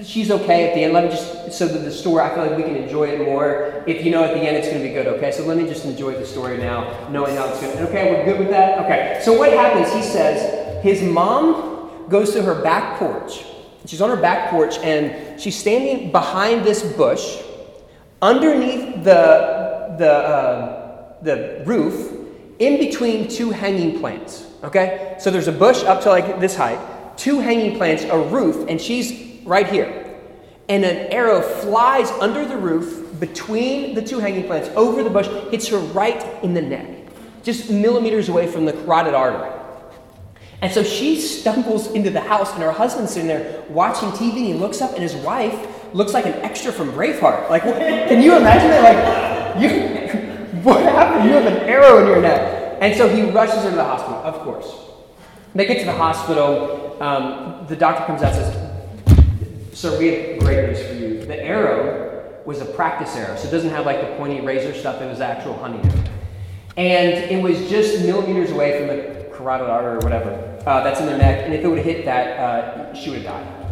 [0.04, 0.94] she's okay at the end.
[0.94, 3.84] Let me just, so that the story, I feel like we can enjoy it more.
[3.88, 5.32] If you know at the end it's going to be good, okay?
[5.32, 8.26] So let me just enjoy the story now, knowing how it's going to, okay, we're
[8.26, 8.80] good with that?
[8.80, 9.22] Okay.
[9.24, 13.46] So what happens, he says, his mom goes to her back porch.
[13.88, 17.42] She's on her back porch and she's standing behind this bush
[18.22, 22.14] underneath the, the, uh, the roof
[22.60, 25.16] in between two hanging plants, okay?
[25.20, 26.80] So there's a bush up to like this height,
[27.18, 30.02] two hanging plants, a roof, and she's right here.
[30.68, 35.28] And an arrow flies under the roof between the two hanging plants over the bush,
[35.52, 36.88] hits her right in the neck,
[37.44, 39.52] just millimeters away from the carotid artery.
[40.62, 44.46] And so she stumbles into the house, and her husband's sitting there watching TV, and
[44.46, 47.50] he looks up, and his wife looks like an extra from Braveheart.
[47.50, 49.56] Like, can you imagine that?
[49.56, 51.26] Like, you, what happened?
[51.26, 52.78] You have an arrow in your neck.
[52.82, 54.86] And so he rushes her to the hospital, of course.
[55.54, 57.02] They get to the hospital.
[57.02, 61.26] Um, the doctor comes out and says, so we have great news for you.
[61.26, 65.02] The arrow was a practice arrow, so it doesn't have like the pointy razor stuff.
[65.02, 65.82] It was actual honey.
[66.78, 70.32] And it was just millimeters away from the carotid artery or whatever
[70.66, 71.46] uh, that's in their neck.
[71.46, 73.66] And if it would have hit that, uh, she would have died.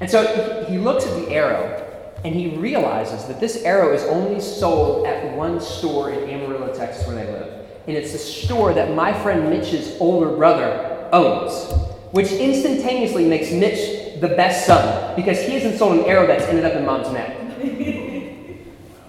[0.00, 1.78] And so he looks at the arrow
[2.24, 7.06] and he realizes that this arrow is only sold at one store in Amarillo, Texas,
[7.06, 7.66] where they live.
[7.86, 11.72] And it's a store that my friend Mitch's older brother owns,
[12.12, 16.64] which instantaneously makes Mitch the best son because he hasn't sold an arrow that's ended
[16.64, 17.36] up in mom's neck.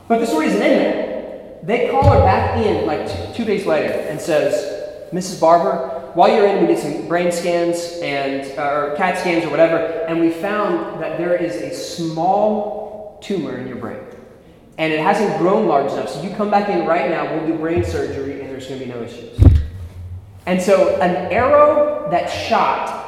[0.07, 1.59] but the story isn't in there.
[1.61, 4.82] They call her back in like two, two days later and says,
[5.13, 5.39] Mrs.
[5.39, 9.49] Barber, while you're in, we did some brain scans and uh, or CAT scans or
[9.49, 13.99] whatever, and we found that there is a small tumor in your brain,
[14.79, 16.09] and it hasn't grown large enough.
[16.09, 17.31] So you come back in right now.
[17.35, 19.39] We'll do brain surgery, and there's going to be no issues.
[20.45, 23.03] And so an arrow that shot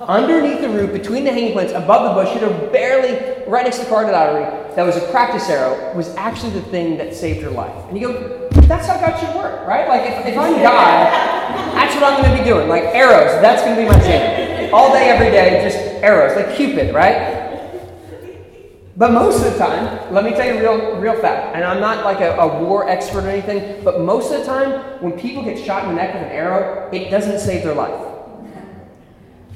[0.00, 3.78] underneath the root, between the hanging plants, above the bush, hit her barely right next
[3.78, 4.44] to the carotid artery.
[4.76, 5.94] That was a practice arrow.
[5.94, 7.74] Was actually the thing that saved her life.
[7.88, 9.88] And you go, that's how God should work, right?
[9.88, 11.37] Like if, if I'm God,
[11.78, 12.68] that's what I'm going to be doing.
[12.68, 14.72] Like arrows, that's going to be my thing.
[14.72, 17.38] All day, every day, just arrows, like Cupid, right?
[18.96, 22.04] But most of the time, let me tell you real, real fact, and I'm not
[22.04, 25.64] like a, a, war expert or anything, but most of the time, when people get
[25.64, 28.06] shot in the neck with an arrow, it doesn't save their life.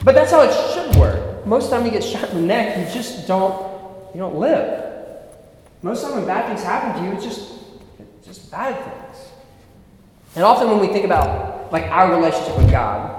[0.05, 1.45] But that's how it should work.
[1.45, 4.37] Most of the time you get shot in the neck, you just don't, you don't
[4.37, 4.93] live.
[5.83, 7.53] Most of the time when bad things happen to you, it's just,
[7.99, 9.29] it's just bad things.
[10.37, 13.19] And often when we think about like our relationship with God,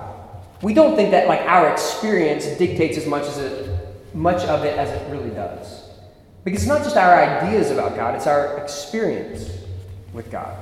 [0.62, 3.70] we don't think that like our experience dictates as much as it
[4.14, 5.90] much of it as it really does.
[6.44, 9.50] Because it's not just our ideas about God, it's our experience
[10.14, 10.56] with God.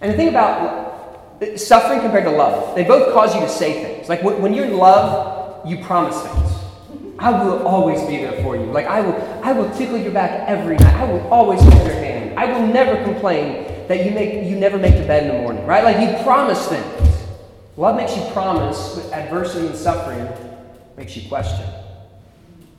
[0.00, 4.08] And the thing about suffering compared to love, they both cause you to say things.
[4.08, 6.52] Like when you're in love, you promise things.
[7.18, 8.64] I will always be there for you.
[8.64, 10.94] Like I will, I will tickle your back every night.
[10.94, 12.38] I will always hold your hand.
[12.38, 15.66] I will never complain that you make you never make the bed in the morning.
[15.66, 15.84] Right?
[15.84, 17.06] Like you promise things.
[17.76, 20.26] Love makes you promise, but adversity and suffering
[20.96, 21.66] makes you question.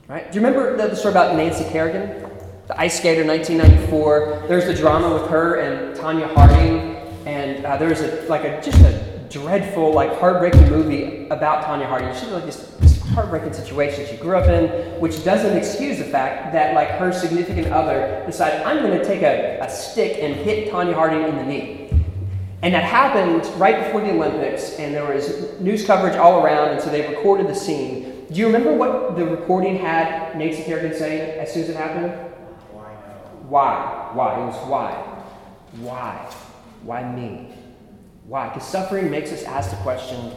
[0.08, 0.30] Right?
[0.30, 2.28] Do you remember the story about Nancy Kerrigan?
[2.66, 4.46] The ice skater, 1994.
[4.48, 8.60] There's the drama with her and Tonya Harding, and uh, there was a like a
[8.60, 12.14] just a dreadful, like heartbreaking movie about Tonya Harding.
[12.14, 16.52] She like this, this heartbreaking situation she grew up in, which doesn't excuse the fact
[16.52, 20.72] that like her significant other decided, I'm going to take a, a stick and hit
[20.72, 22.04] Tonya Harding in the knee.
[22.62, 26.82] And that happened right before the Olympics, and there was news coverage all around, and
[26.82, 28.26] so they recorded the scene.
[28.32, 32.12] Do you remember what the recording had Nancy Kerrigan say as soon as it happened?
[32.72, 32.90] Why
[33.48, 34.10] Why?
[34.12, 34.42] Why?
[34.42, 34.92] It was why.
[35.80, 36.30] Why?
[36.82, 37.52] Why me?
[38.24, 38.48] Why?
[38.48, 40.32] Because suffering makes us ask the question,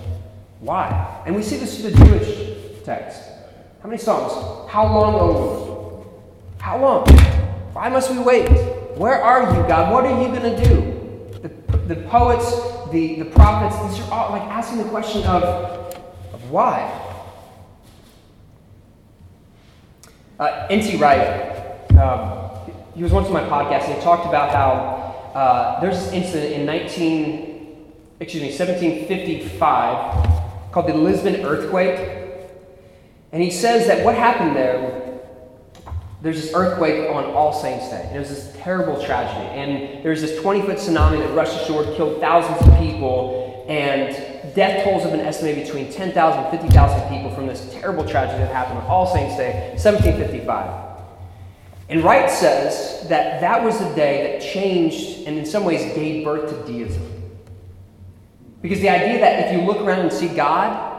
[0.60, 1.24] why?
[1.26, 2.51] And we see this in the Jewish
[2.84, 3.22] text.
[3.82, 4.70] How many songs?
[4.70, 6.08] How long, O Lord?
[6.60, 7.08] How long?
[7.74, 8.48] Why must we wait?
[8.98, 9.92] Where are you, God?
[9.92, 10.76] What are you going to do?
[11.42, 11.50] The,
[11.96, 12.52] the poets,
[12.92, 17.00] the, the prophets, these are all like asking the question of, of why.
[20.40, 20.98] Uh, N.T.
[20.98, 22.52] Wright, um,
[22.96, 25.02] he was once on my podcast and he talked about how
[25.34, 32.21] uh, there's this incident in 19, excuse me, 1755 called the Lisbon earthquake.
[33.32, 35.20] And he says that what happened there,
[36.22, 38.04] there's this earthquake on All Saints Day.
[38.08, 39.46] And it was this terrible tragedy.
[39.48, 44.14] And there's this 20 foot tsunami that rushed ashore, killed thousands of people, and
[44.54, 48.54] death tolls have been estimated between 10,000 and 50,000 people from this terrible tragedy that
[48.54, 50.92] happened on All Saints Day, 1755.
[51.90, 56.24] And Wright says that that was the day that changed and in some ways gave
[56.24, 57.02] birth to deism.
[58.62, 60.91] Because the idea that if you look around and see God,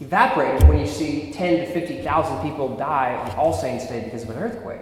[0.00, 4.30] evaporated when you see 10 to 50,000 people die on All Saints Day because of
[4.30, 4.80] an earthquake.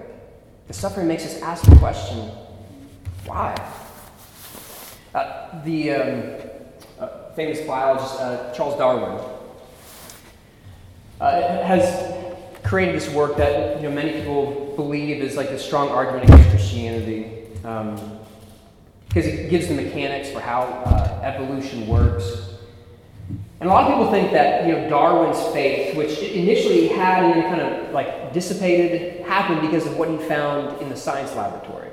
[0.68, 2.30] The suffering makes us ask the question,
[3.24, 3.54] why?
[5.14, 6.34] Uh, the um,
[7.00, 9.18] uh, famous biologist uh, Charles Darwin
[11.20, 12.14] uh, has
[12.62, 16.50] created this work that you know many people believe is like a strong argument against
[16.50, 18.20] Christianity, um,
[19.08, 22.57] because it gives the mechanics for how uh, evolution works.
[23.60, 27.34] And a lot of people think that you know Darwin's faith, which initially had and
[27.34, 31.90] then kind of like dissipated, happened because of what he found in the science laboratory.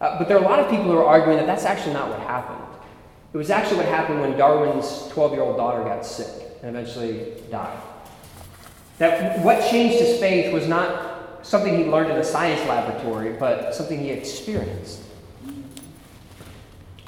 [0.00, 2.08] Uh, but there are a lot of people who are arguing that that's actually not
[2.08, 2.58] what happened.
[3.32, 7.34] It was actually what happened when Darwin's 12 year old daughter got sick and eventually
[7.50, 7.78] died.
[8.98, 13.74] That what changed his faith was not something he learned in a science laboratory, but
[13.74, 15.02] something he experienced.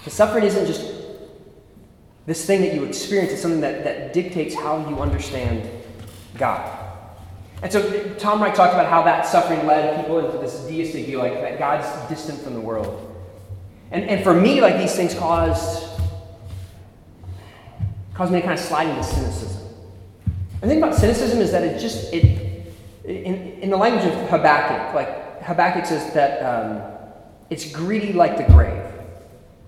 [0.05, 0.94] The suffering isn't just
[2.27, 5.69] this thing that you experience, it's something that, that dictates how you understand
[6.37, 6.81] God.
[7.63, 11.19] And so Tom Wright talked about how that suffering led people into this deistic view,
[11.19, 13.11] like that God's distant from the world.
[13.91, 15.89] And, and for me, like these things caused,
[18.15, 19.63] caused me to kind of slide into cynicism.
[20.61, 22.25] The thing about cynicism is that it just, it,
[23.05, 26.83] in, in the language of Habakkuk, like Habakkuk says that um,
[27.51, 28.83] it's greedy like the grave.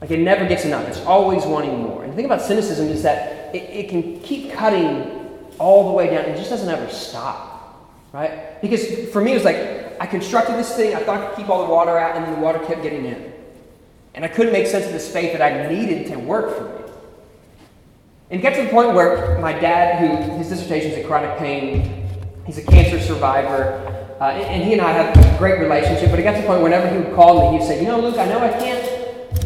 [0.06, 0.86] Like it never gets enough.
[0.86, 2.04] It's always wanting more.
[2.04, 6.08] And the thing about cynicism is that it, it can keep cutting all the way
[6.10, 6.26] down.
[6.26, 8.62] It just doesn't ever stop, right?
[8.62, 10.94] Because for me, it was like I constructed this thing.
[10.94, 13.04] I thought I could keep all the water out, and then the water kept getting
[13.04, 13.32] in.
[14.14, 16.92] And I couldn't make sense of this faith that I needed to work for me.
[18.30, 22.06] And get to the point where my dad, who his dissertation is in chronic pain,
[22.46, 26.22] he's a cancer survivor, uh, and he and I have a great relationship, but it
[26.22, 28.26] got to the point whenever he would call me, he'd say, You know, Luke, I
[28.26, 28.95] know I can't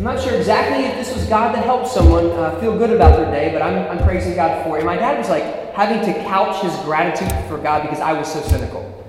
[0.01, 3.19] I'm not sure exactly if this was God that helped someone uh, feel good about
[3.19, 4.79] their day, but I'm, I'm praising God for it.
[4.79, 8.33] And my dad was like having to couch his gratitude for God because I was
[8.33, 9.05] so cynical.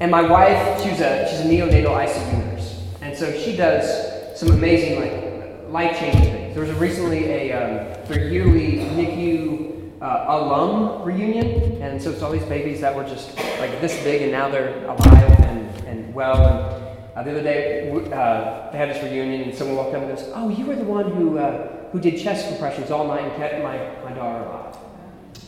[0.00, 2.82] And my wife, she's a, she's a neonatal ICU nurse.
[3.00, 6.54] And so she does some amazing, like, life changing things.
[6.56, 11.80] There was recently a, um, their yearly NICU uh, alum reunion.
[11.80, 14.84] And so it's all these babies that were just like this big and now they're
[14.84, 16.74] alive and, and well.
[16.74, 16.87] And,
[17.18, 20.30] uh, the other day, uh, they had this reunion, and someone walked up and goes,
[20.36, 23.60] "Oh, you were the one who uh, who did chest compressions all night and kept
[23.60, 23.76] my,
[24.08, 24.76] my daughter alive."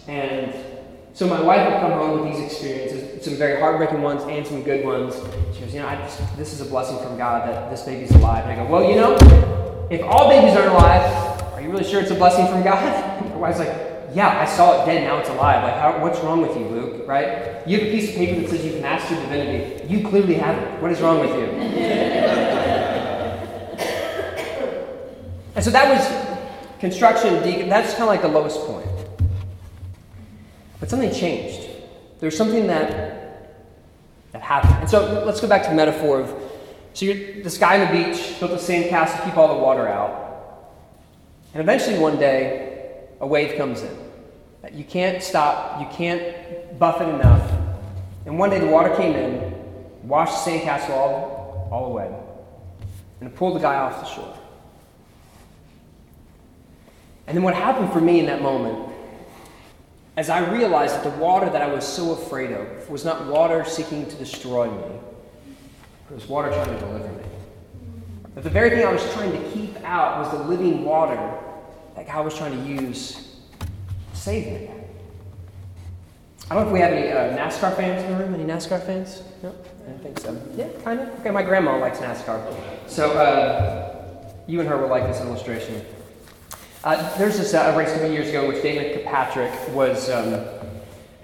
[0.09, 0.53] And
[1.13, 4.65] so my wife would come home with these experiences, some very heartbreaking ones and some
[4.65, 5.15] good ones.
[5.55, 8.11] She goes, "You know, I just, this is a blessing from God that this baby's
[8.17, 9.15] alive." And I go, "Well, you know,
[9.91, 12.83] if all babies aren't alive, are you really sure it's a blessing from God?"
[13.31, 15.63] my wife's like, yeah, I saw it dead, now it's alive.
[15.63, 17.67] Like, how, what's wrong with you, Luke, right?
[17.67, 19.87] You have a piece of paper that says you've mastered divinity.
[19.87, 20.83] You clearly haven't.
[20.83, 21.45] What is wrong with you?
[25.55, 26.05] and so that was
[26.81, 27.69] construction, deacon.
[27.69, 28.89] That's kind of like the lowest point.
[30.81, 31.69] But something changed.
[32.21, 33.57] There's something that,
[34.33, 34.77] that happened.
[34.81, 36.35] And so let's go back to the metaphor of
[36.93, 39.87] so you're this guy on the beach built a sandcastle to keep all the water
[39.87, 40.21] out.
[41.55, 42.70] And eventually one day,
[43.21, 43.97] a wave comes in.
[44.73, 47.51] You can't stop, you can't buff it enough.
[48.27, 49.55] And one day the water came in,
[50.07, 52.15] washed the sandcastle all, all away,
[53.21, 54.37] and pulled the guy off the shore.
[57.27, 58.93] And then what happened for me in that moment,
[60.17, 63.65] as I realized that the water that I was so afraid of was not water
[63.65, 64.99] seeking to destroy me,
[66.11, 67.23] it was water trying to deliver me.
[68.35, 71.39] That the very thing I was trying to keep out was the living water
[72.01, 73.29] that God was trying to use
[74.15, 74.71] save me.
[76.51, 78.35] I don't know if we have any uh, NASCAR fans in the room.
[78.35, 79.23] Any NASCAR fans?
[79.43, 79.55] No,
[79.87, 80.41] I think so.
[80.57, 81.21] Yeah, kind of.
[81.21, 82.55] Okay, my grandma likes NASCAR.
[82.87, 85.85] So uh, you and her will like this illustration.
[86.83, 90.09] Uh, there's this uh, race a couple years ago which Danica Patrick was.
[90.09, 90.43] Um,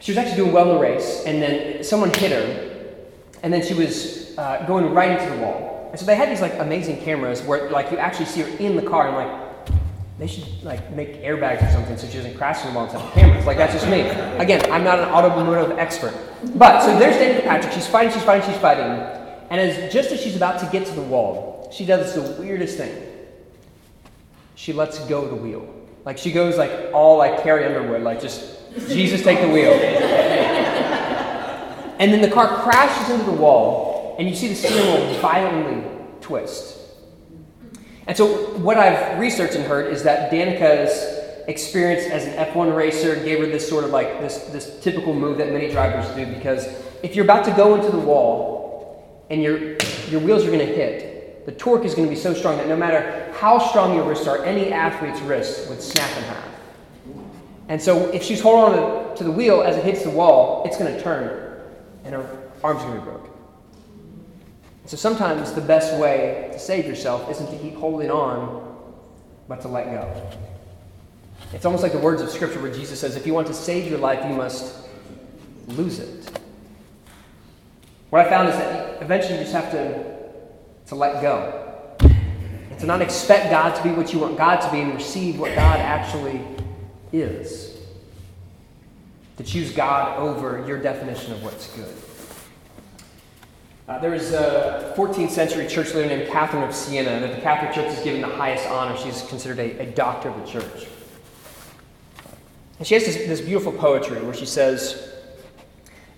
[0.00, 3.00] she was actually doing well in the race, and then someone hit her,
[3.42, 5.88] and then she was uh, going right into the wall.
[5.90, 8.76] And so they had these like amazing cameras where like you actually see her in
[8.76, 9.45] the car, and like
[10.18, 13.02] they should like make airbags or something so she doesn't crash into the wall instead
[13.02, 13.44] of cameras.
[13.44, 14.00] Like that's just me.
[14.38, 16.14] Again, I'm not an automotive expert.
[16.54, 17.72] But so there's Danica Patrick.
[17.72, 18.84] She's fighting, she's fighting, she's fighting.
[19.50, 22.78] And as just as she's about to get to the wall, she does the weirdest
[22.78, 22.94] thing.
[24.54, 25.72] She lets go the wheel.
[26.06, 28.56] Like she goes like all like Carrie Underwood, like just
[28.88, 29.72] Jesus take the wheel.
[31.98, 35.84] and then the car crashes into the wall, and you see the steering wheel violently
[36.22, 36.78] twist.
[38.06, 41.16] And so, what I've researched and heard is that Danica's
[41.48, 45.38] experience as an F1 racer gave her this sort of like this, this typical move
[45.38, 46.66] that many drivers do because
[47.02, 49.76] if you're about to go into the wall and your,
[50.08, 52.68] your wheels are going to hit, the torque is going to be so strong that
[52.68, 56.48] no matter how strong your wrists are, any athlete's wrist would snap in half.
[57.68, 60.76] And so, if she's holding on to the wheel as it hits the wall, it's
[60.76, 61.46] going to turn
[62.04, 63.25] and her arm's going to be broken.
[64.86, 68.76] So sometimes the best way to save yourself isn't to keep holding on,
[69.48, 70.30] but to let go.
[71.52, 73.90] It's almost like the words of Scripture where Jesus says, if you want to save
[73.90, 74.86] your life, you must
[75.68, 76.38] lose it.
[78.10, 80.04] What I found is that eventually you just have to,
[80.86, 81.96] to let go.
[81.98, 85.40] And to not expect God to be what you want God to be and receive
[85.40, 86.40] what God actually
[87.12, 87.76] is.
[89.38, 91.92] To choose God over your definition of what's good.
[93.88, 97.72] Uh, there was a 14th century church leader named Catherine of Siena that the Catholic
[97.72, 98.96] Church has given the highest honor.
[98.96, 100.88] She's considered a, a doctor of the church.
[102.78, 105.14] And she has this, this beautiful poetry where she says,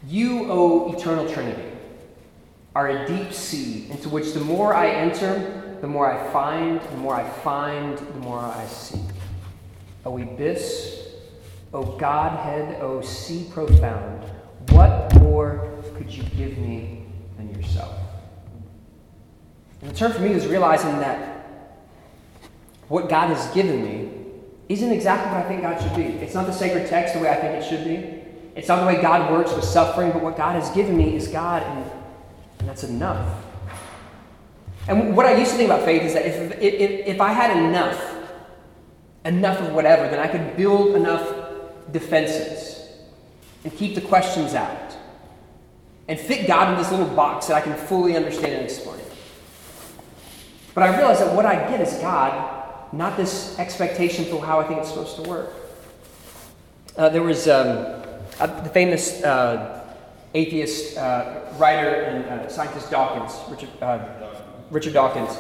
[0.07, 1.71] You, O eternal Trinity,
[2.75, 6.97] are a deep sea into which the more I enter, the more I find, the
[6.97, 9.01] more I find, the more I seek.
[10.07, 11.07] O abyss,
[11.75, 14.25] O Godhead, O sea profound,
[14.71, 16.98] what more could you give me.
[19.81, 21.47] And the term for me is realizing that
[22.89, 24.11] what God has given me
[24.69, 26.19] isn't exactly what I think God should be.
[26.23, 28.19] It's not the sacred text the way I think it should be.
[28.57, 31.29] It's not the way God works with suffering, but what God has given me is
[31.29, 31.91] God, and,
[32.59, 33.45] and that's enough.
[34.89, 37.57] And what I used to think about faith is that if, if, if I had
[37.57, 38.17] enough,
[39.25, 41.29] enough of whatever, then I could build enough
[41.93, 42.91] defenses
[43.65, 44.97] and keep the questions out
[46.09, 48.98] and fit God in this little box that I can fully understand and explain.
[50.79, 54.65] But I realize that what I get is God, not this expectation for how I
[54.69, 55.53] think it's supposed to work.
[56.97, 58.01] Uh, there was um,
[58.39, 59.85] the famous uh,
[60.35, 64.07] atheist uh, writer and uh, scientist Dawkins, Richard, uh,
[64.71, 65.37] Richard Dawkins.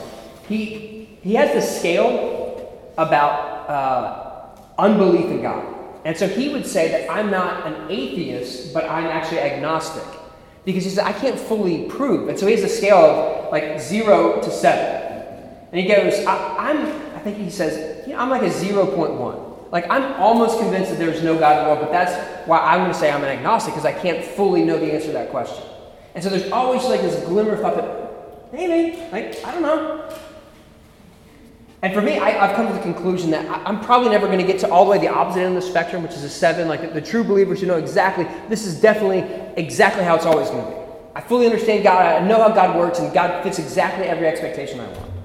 [0.48, 5.72] He, he has this scale about uh, unbelief in God.
[6.04, 10.02] And so he would say that I'm not an atheist, but I'm actually agnostic.
[10.64, 12.28] Because he says, I can't fully prove.
[12.28, 14.97] And so he has a scale of like zero to seven.
[15.72, 19.48] And he goes, I, am I think he says, you know, I'm like a 0.1.
[19.70, 22.80] Like, I'm almost convinced that there's no God in the world, but that's why I'm
[22.80, 25.30] going to say I'm an agnostic, because I can't fully know the answer to that
[25.30, 25.62] question.
[26.14, 30.10] And so there's always like this glimmer of thought that, maybe, like, I don't know.
[31.82, 34.38] And for me, I, have come to the conclusion that I, am probably never going
[34.38, 36.30] to get to all the way the opposite end of the spectrum, which is a
[36.30, 36.66] seven.
[36.66, 39.20] Like the, the true believers who know exactly, this is definitely
[39.56, 40.76] exactly how it's always going to be.
[41.14, 42.22] I fully understand God.
[42.22, 45.17] I know how God works, and God fits exactly every expectation I want.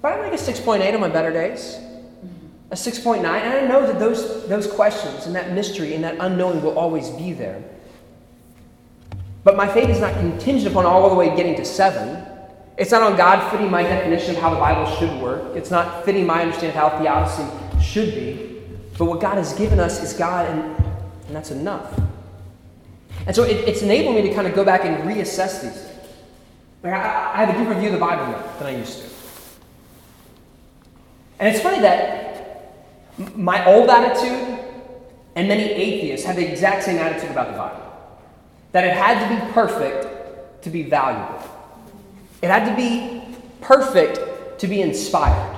[0.00, 1.78] But I'm like a 6.8 on my better days,
[2.70, 6.62] a 6.9, and I know that those, those questions and that mystery and that unknowing
[6.62, 7.62] will always be there.
[9.44, 12.24] But my faith is not contingent upon all the way getting to seven.
[12.76, 15.56] It's not on God fitting my definition of how the Bible should work.
[15.56, 18.62] It's not fitting my understanding of how theodicy should be.
[18.98, 20.84] But what God has given us is God, and,
[21.26, 21.98] and that's enough.
[23.26, 25.98] And so it, it's enabled me to kind of go back and reassess these things.
[26.82, 29.07] Like I, I have a different view of the Bible now than I used to.
[31.38, 32.74] And it's funny that
[33.36, 34.58] my old attitude
[35.34, 37.88] and many atheists have the exact same attitude about the Bible
[38.72, 41.42] that it had to be perfect to be valuable,
[42.42, 43.22] it had to be
[43.60, 45.56] perfect to be inspired.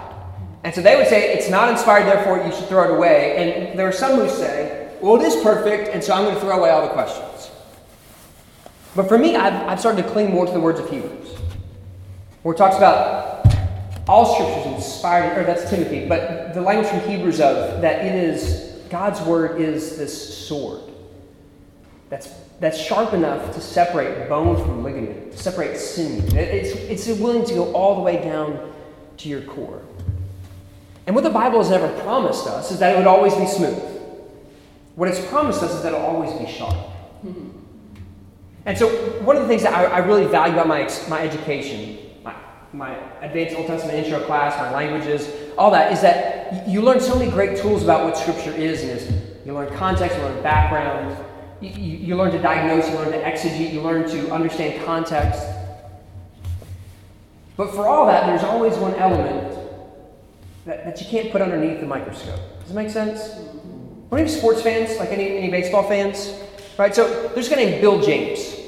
[0.62, 3.36] And so they would say it's not inspired, therefore you should throw it away.
[3.36, 6.40] And there are some who say, well, it is perfect, and so I'm going to
[6.40, 7.50] throw away all the questions.
[8.94, 11.34] But for me, I've, I've started to cling more to the words of Hebrews,
[12.42, 13.39] where it talks about
[14.08, 18.14] all scripture is inspired, or that's Timothy, but the language from Hebrews of that it
[18.14, 20.82] is God's word is this sword
[22.08, 22.28] that's
[22.60, 26.22] that's sharp enough to separate bone from ligament, to separate sinew.
[26.36, 28.70] It's, it's willing to go all the way down
[29.16, 29.82] to your core.
[31.06, 33.82] And what the Bible has never promised us is that it would always be smooth.
[34.94, 36.76] What it's promised us is that it'll always be sharp.
[37.24, 37.48] Mm-hmm.
[38.66, 38.88] And so,
[39.22, 41.98] one of the things that I, I really value about my, my education
[42.72, 47.18] my advanced Old Testament intro class, my languages, all that, is that you learn so
[47.18, 49.46] many great tools about what Scripture is and isn't.
[49.46, 51.16] You learn context, you learn background,
[51.60, 55.42] you, you, you learn to diagnose, you learn to exegete, you learn to understand context.
[57.56, 59.58] But for all that, there's always one element
[60.64, 62.40] that, that you can't put underneath the microscope.
[62.60, 63.36] Does it make sense?
[64.12, 64.96] Are you sports fans?
[64.98, 66.34] Like any, any baseball fans?
[66.78, 66.94] Right?
[66.94, 68.59] So there's a guy named Bill James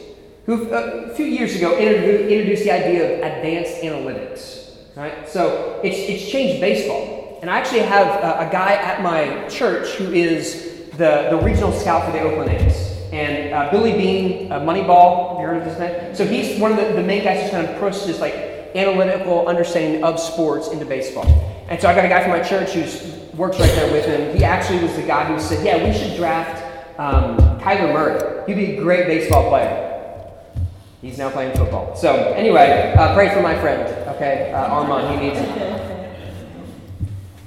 [0.46, 4.96] who uh, a few years ago introduced the idea of advanced analytics.
[4.96, 5.28] Right?
[5.28, 7.38] So it's, it's changed baseball.
[7.40, 11.72] And I actually have a, a guy at my church who is the, the regional
[11.72, 12.98] scout for the Oakland A's.
[13.12, 16.14] And uh, Billy Beane, uh, Moneyball, have you heard of this name?
[16.14, 18.34] So he's one of the, the main guys who's kind of pushed this like
[18.74, 21.26] analytical understanding of sports into baseball.
[21.68, 24.36] And so I got a guy from my church who works right there with him.
[24.36, 26.62] He actually was the guy who said, yeah, we should draft
[26.98, 28.44] um, Kyler Murray.
[28.46, 29.91] He'd be a great baseball player.
[31.02, 31.96] He's now playing football.
[31.96, 33.82] So, anyway, uh, pray for my friend,
[34.14, 34.52] okay?
[34.52, 35.78] Uh, Armand, he needs it.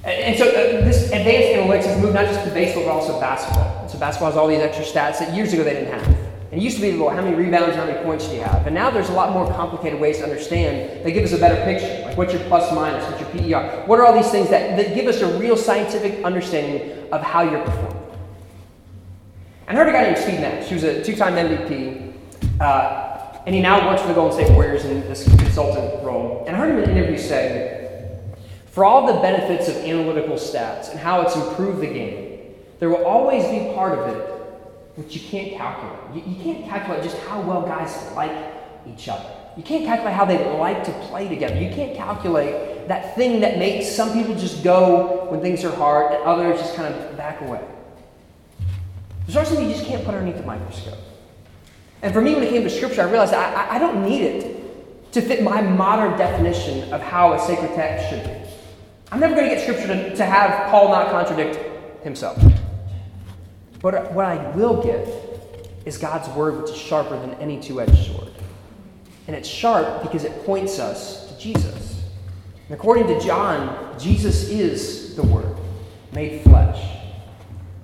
[0.05, 3.19] And, and so, uh, this advanced analytics has moved not just to baseball, but also
[3.19, 3.89] basketball.
[3.89, 6.07] So, basketball has all these extra stats that years ago they didn't have.
[6.51, 8.67] And it used to be, well, how many rebounds, how many points do you have?
[8.67, 11.03] And now there's a lot more complicated ways to understand.
[11.03, 12.05] They give us a better picture.
[12.05, 13.03] Like, what's your plus minus?
[13.09, 13.87] What's your PER?
[13.87, 17.41] What are all these things that, that give us a real scientific understanding of how
[17.41, 18.03] you're performing?
[19.67, 22.13] And I heard a guy named Steve Nash, who's a two time MVP.
[23.45, 26.43] And he now works for the Golden State Warriors in this consultant role.
[26.47, 28.19] And I heard him in an interview say,
[28.65, 33.05] for all the benefits of analytical stats and how it's improved the game, there will
[33.05, 34.31] always be part of it
[34.95, 36.15] which you can't calculate.
[36.15, 38.31] You, you can't calculate just how well guys like
[38.87, 39.29] each other.
[39.57, 41.55] You can't calculate how they like to play together.
[41.55, 46.13] You can't calculate that thing that makes some people just go when things are hard
[46.13, 47.63] and others just kind of back away.
[49.27, 50.99] There's something you just can't put underneath the microscope.
[52.01, 55.13] And for me, when it came to Scripture, I realized I, I don't need it
[55.13, 58.45] to fit my modern definition of how a sacred text should be.
[59.11, 62.41] I'm never going to get Scripture to, to have Paul not contradict himself.
[63.81, 65.07] But what I will get
[65.85, 68.29] is God's word, which is sharper than any two edged sword.
[69.27, 72.03] And it's sharp because it points us to Jesus.
[72.67, 75.55] And according to John, Jesus is the Word
[76.11, 76.97] made flesh.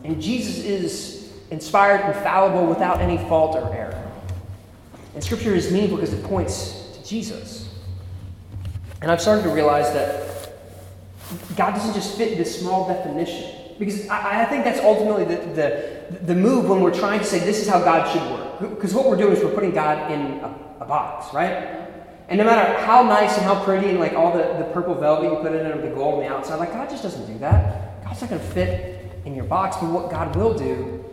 [0.04, 4.01] And Jesus is inspired, infallible, without any fault or error.
[5.14, 7.70] And Scripture is meaningful because it points to Jesus.
[9.02, 10.54] And I've started to realize that
[11.56, 13.62] God doesn't just fit this small definition.
[13.80, 17.40] Because I, I think that's ultimately the, the, the move when we're trying to say
[17.40, 18.76] this is how God should work.
[18.76, 21.80] Because what we're doing is we're putting God in a, a box, right?
[22.30, 25.30] And no matter how nice and how pretty and like all the, the purple velvet
[25.30, 27.38] you put in it or the gold on the outside, like God just doesn't do
[27.40, 28.04] that.
[28.06, 29.78] God's not going to fit in your box.
[29.78, 31.04] But what God will do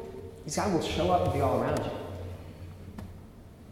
[0.47, 1.91] is God will show up and be all around you.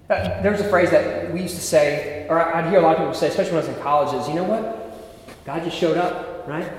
[0.09, 2.99] Uh, there's a phrase that we used to say, or I'd hear a lot of
[2.99, 5.45] people say, especially when I was in college, is, you know what?
[5.45, 6.71] God just showed up, right?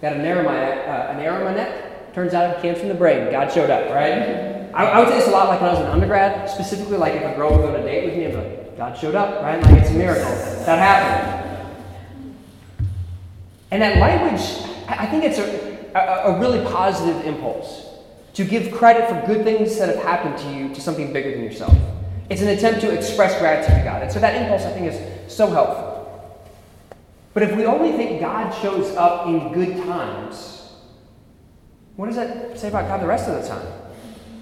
[0.00, 2.14] Got an arrow in my, uh, an arrow in my neck.
[2.14, 3.30] Turns out it came from the brain.
[3.30, 4.70] God showed up, right?
[4.72, 7.14] I, I would say this a lot like when I was an undergrad, specifically like
[7.14, 9.42] if a girl would go on a date with me, be like, God showed up,
[9.42, 9.60] right?
[9.62, 10.24] Like it's a miracle.
[10.64, 11.46] That happened.
[13.70, 14.40] And that language,
[14.86, 17.86] I think it's a, a, a, really positive impulse
[18.34, 21.42] to give credit for good things that have happened to you to something bigger than
[21.42, 21.76] yourself.
[22.28, 24.02] It's an attempt to express gratitude to God.
[24.02, 25.94] And so that impulse, I think, is so helpful.
[27.34, 30.72] But if we only think God shows up in good times,
[31.96, 33.66] what does that say about God the rest of the time?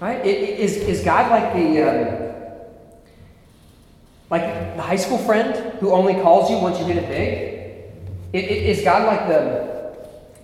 [0.00, 0.24] Right?
[0.24, 1.82] Is, is God like the.
[1.82, 2.24] Um,
[4.30, 8.44] like the high school friend who only calls you once you hit it big?
[8.44, 9.72] Is God like the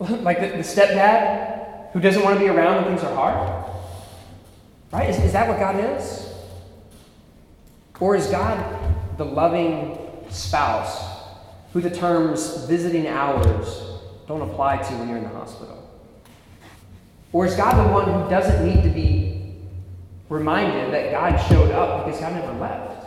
[0.23, 3.73] like the, the stepdad who doesn't want to be around when things are hard?
[4.93, 5.11] Right?
[5.11, 6.30] Is, is that what God is?
[8.01, 9.99] Or is God the loving
[10.31, 11.09] spouse
[11.73, 13.83] who the terms visiting hours
[14.27, 15.77] don't apply to when you're in the hospital?
[17.33, 19.55] Or is God the one who doesn't need to be
[20.29, 23.07] reminded that God showed up because God never left?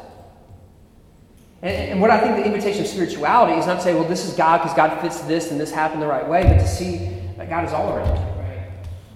[1.61, 4.25] And, and, what I think the invitation of spirituality is not to say, well, this
[4.25, 7.09] is God because God fits this and this happened the right way, but to see
[7.37, 8.33] that God is all around you.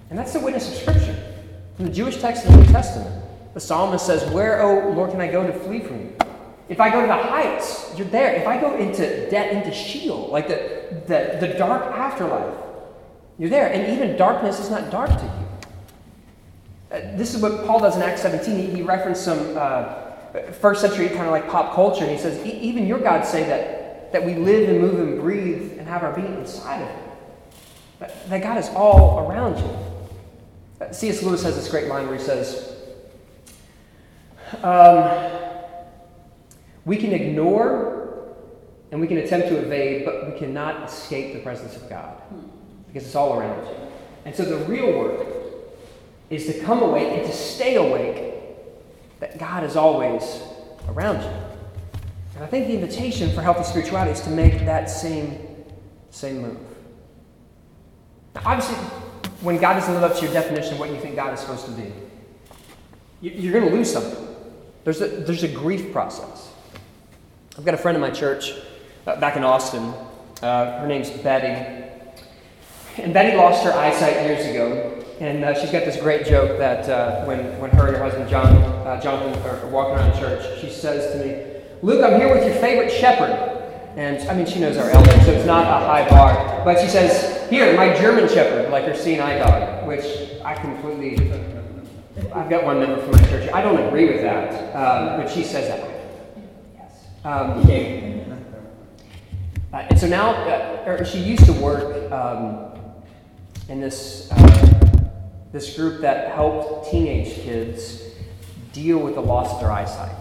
[0.09, 1.33] And that's the witness of Scripture.
[1.75, 3.26] From the Jewish text in the New Testament,
[3.57, 6.15] the psalmist says, Where, oh Lord, can I go to flee from you?
[6.69, 8.35] If I go to the heights, you're there.
[8.35, 12.55] If I go into debt, into Sheol, like the, the, the dark afterlife,
[13.39, 13.73] you're there.
[13.73, 16.97] And even darkness is not dark to you.
[16.97, 18.55] Uh, this is what Paul does in Acts 17.
[18.55, 19.57] He, he referenced some.
[19.57, 20.03] Uh,
[20.61, 24.11] first century kind of like pop culture, and he says, even your gods say that,
[24.11, 26.89] that we live and move and breathe and have our being inside of.
[27.99, 29.77] That, that God is all around you.
[30.79, 31.23] Uh, C.S.
[31.23, 32.76] Lewis has this great line where he says,
[34.63, 35.31] um,
[36.85, 37.97] We can ignore
[38.91, 42.21] and we can attempt to evade, but we cannot escape the presence of God
[42.87, 43.75] because it's all around you.
[44.25, 45.27] And so the real work
[46.29, 48.33] is to come awake and to stay awake
[49.19, 50.41] that God is always
[50.87, 51.31] around you.
[52.35, 55.65] And I think the invitation for healthy spirituality is to make that same,
[56.11, 56.57] same move.
[58.35, 58.75] Now, obviously,
[59.41, 61.65] when God doesn't live up to your definition of what you think God is supposed
[61.65, 61.91] to be,
[63.21, 64.26] you're going to lose something.
[64.87, 66.49] There's a, there's a grief process.
[67.57, 68.53] I've got a friend in my church
[69.05, 69.93] uh, back in Austin.
[70.41, 71.91] Uh, her name's Betty.
[72.95, 75.03] And Betty lost her eyesight years ago.
[75.19, 78.29] And uh, she's got this great joke that uh, when, when her and her husband
[78.29, 78.47] John,
[78.87, 82.55] uh, Jonathan are walking around church, she says to me, Luke, I'm here with your
[82.61, 83.57] favorite shepherd.
[83.97, 86.63] And I mean, she knows our elder, so it's not a high bar.
[86.63, 90.05] But she says, Here, my German shepherd, like her seeing eye dog, which
[90.45, 91.26] I completely.
[92.33, 93.51] I've got one member from my church.
[93.53, 95.89] I don't agree with that, um, but she says that.
[96.75, 97.05] Yes.
[97.23, 97.63] Um,
[99.73, 102.79] uh, and so now, uh, she used to work um,
[103.69, 104.97] in this uh,
[105.51, 108.03] this group that helped teenage kids
[108.73, 110.15] deal with the loss of their eyesight,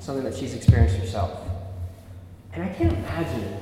[0.00, 1.30] something that she's experienced herself.
[2.52, 3.60] And I can't imagine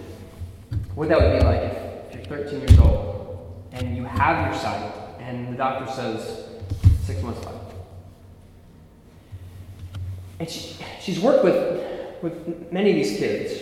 [0.95, 1.63] what that would be like
[2.11, 6.45] if you're 13 years old and you have your sight and the doctor says
[7.05, 7.60] six months left.
[10.41, 13.53] And she, she's worked with, with many of these kids.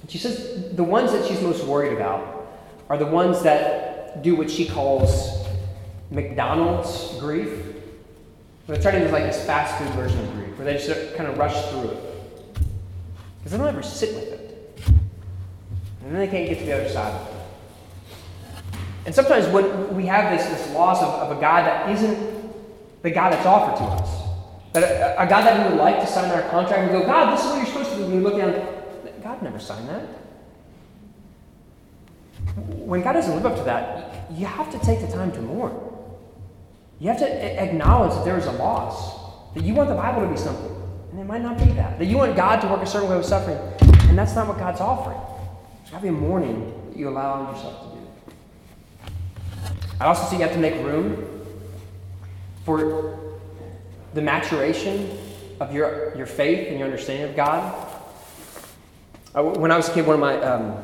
[0.00, 2.48] And she says the ones that she's most worried about
[2.88, 5.46] are the ones that do what she calls
[6.10, 7.74] McDonald's grief.
[8.66, 11.28] They're trying to do like this fast food version of grief, where they just kind
[11.28, 11.98] of rush through it.
[13.38, 14.80] Because they don't ever sit with it.
[16.02, 17.34] And then they can't get to the other side of it.
[19.04, 23.10] And sometimes when we have this, this loss of, of a God that isn't the
[23.10, 24.23] God that's offered to us,
[24.74, 27.32] that a, a, God that we would like to sign our contract, and go, God,
[27.32, 28.04] this is what you're supposed to do.
[28.04, 28.52] And we look down,
[29.22, 30.02] God never signed that.
[32.56, 35.74] When God doesn't live up to that, you have to take the time to mourn.
[36.98, 40.28] You have to acknowledge that there is a loss, that you want the Bible to
[40.28, 40.74] be something,
[41.12, 41.98] and it might not be that.
[41.98, 43.58] That you want God to work a certain way with suffering,
[44.08, 45.20] and that's not what God's offering.
[45.78, 49.12] There's got to be a mourning that you allow yourself to do.
[50.00, 51.46] I also see you have to make room
[52.64, 53.23] for
[54.14, 55.18] the maturation
[55.60, 57.90] of your, your faith and your understanding of God.
[59.34, 60.76] I, when I was a kid, one of my um,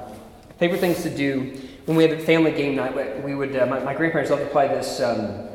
[0.59, 1.57] favorite things to do
[1.87, 4.49] when we had a family game night, we would, uh, my, my, grandparents loved to
[4.51, 5.49] play this um,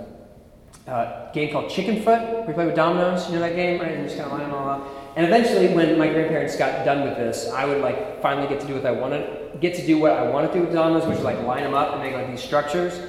[0.88, 2.48] uh, game called Chicken Foot.
[2.48, 3.92] We played with dominoes, you know that game, right?
[3.92, 4.88] And just kind of line them all up.
[5.16, 8.68] And eventually, when my grandparents got done with this, I would like finally get to
[8.68, 11.20] do what I wanted, get to do what I wanted to do with dominoes, which
[11.20, 13.00] is like line them up and make like these structures.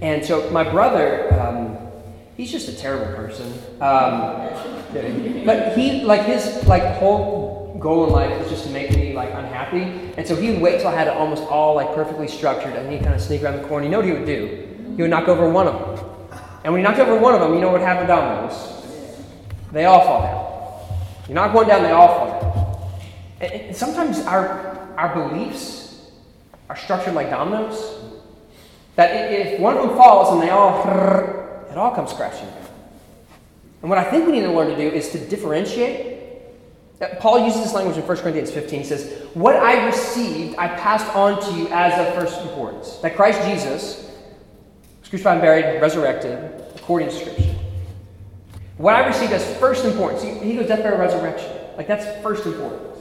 [0.00, 1.85] And so my brother, um,
[2.36, 3.52] he's just a terrible person.
[3.80, 4.50] Um,
[5.44, 9.30] but he, like his, like whole goal in life is just to make me like
[9.30, 9.82] unhappy.
[10.16, 12.90] And so he would wait till I had it almost all like perfectly structured, and
[12.90, 13.84] he'd kind of sneak around the corner.
[13.84, 14.94] You know what he would do?
[14.96, 16.06] He would knock over one of them.
[16.64, 18.72] And when he knocked over one of them, you know what happened to dominoes?
[19.72, 21.28] They all fall down.
[21.28, 23.50] You knock one down, they all fall down.
[23.50, 26.10] And sometimes our our beliefs
[26.68, 28.00] are structured like dominoes.
[28.96, 30.82] That if one of them falls and they all,
[31.76, 32.68] it all comes crashing down.
[33.82, 36.16] And what I think we need to learn to do is to differentiate.
[37.20, 38.80] Paul uses this language in 1 Corinthians 15.
[38.80, 42.96] He says, What I received, I passed on to you as of first importance.
[42.98, 44.10] That Christ Jesus
[45.00, 47.54] was crucified and buried, resurrected, according to Scripture.
[48.78, 51.50] What I received as first importance, he goes death, burial, resurrection.
[51.76, 52.98] Like that's first importance.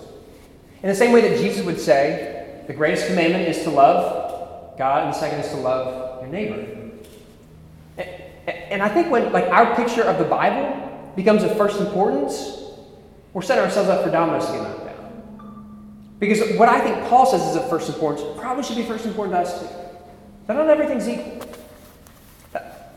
[0.84, 5.06] In the same way that Jesus would say, the greatest commandment is to love God,
[5.06, 6.85] and the second is to love your neighbor.
[8.48, 12.62] And I think when like our picture of the Bible becomes of first importance,
[13.34, 16.16] we're setting ourselves up for dominoes to get knocked down.
[16.20, 19.36] Because what I think Paul says is of first importance probably should be first important
[19.36, 19.68] to us too.
[20.48, 21.42] Not everything's equal.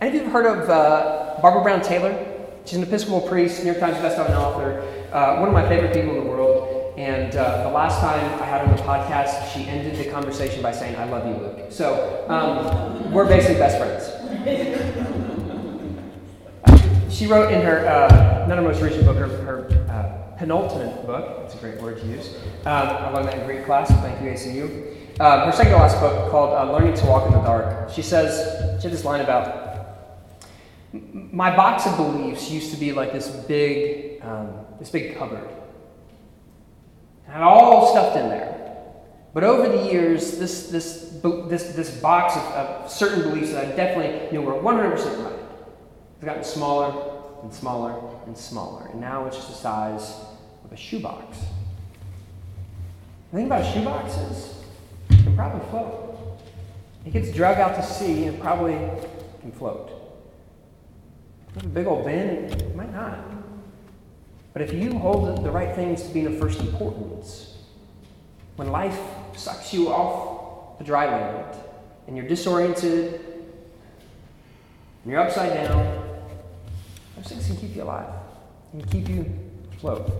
[0.00, 2.14] Any of you have heard of uh, Barbara Brown Taylor?
[2.64, 4.82] She's an Episcopal priest, New York Times bestselling author,
[5.12, 6.94] uh, one of my favorite people in the world.
[6.98, 10.62] And uh, the last time I had her on the podcast, she ended the conversation
[10.62, 11.66] by saying, I love you, Luke.
[11.70, 15.27] So um, we're basically best friends.
[17.18, 21.40] She wrote in her, uh, not her most recent book, her, her uh, penultimate book,
[21.40, 22.36] that's a great word to use.
[22.64, 25.18] Um, I learned that in Greek class, thank you, ACU.
[25.18, 27.90] Uh, her second to last book called uh, Learning to Walk in the Dark.
[27.90, 30.46] She says, she had this line about,
[30.92, 35.48] my box of beliefs used to be like this big, um, this big cupboard.
[37.26, 38.54] I had all stuffed in there.
[39.34, 43.76] But over the years, this, this, this, this box of, of certain beliefs that I
[43.76, 45.37] definitely knew were 100% right
[46.20, 47.12] has gotten smaller
[47.42, 48.88] and smaller and smaller.
[48.88, 50.14] And now it's just the size
[50.64, 51.38] of a shoebox.
[53.30, 54.54] The thing about a shoebox is
[55.10, 56.40] it can probably float.
[57.04, 58.78] It gets dragged out to sea and probably
[59.40, 59.90] can float.
[61.56, 63.18] If a big old bin, it might not.
[64.52, 67.58] But if you hold the right things to being of first importance,
[68.56, 68.98] when life
[69.36, 71.56] sucks you off the dry land
[72.06, 73.20] and you're disoriented
[75.04, 75.97] and you're upside down,
[77.18, 78.08] those things can keep you alive
[78.72, 79.26] and keep you
[79.72, 80.10] afloat.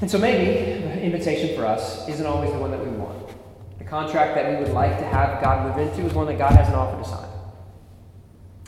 [0.00, 3.30] And so maybe the invitation for us isn't always the one that we want.
[3.78, 6.52] The contract that we would like to have God move into is one that God
[6.52, 7.28] hasn't offered to sign.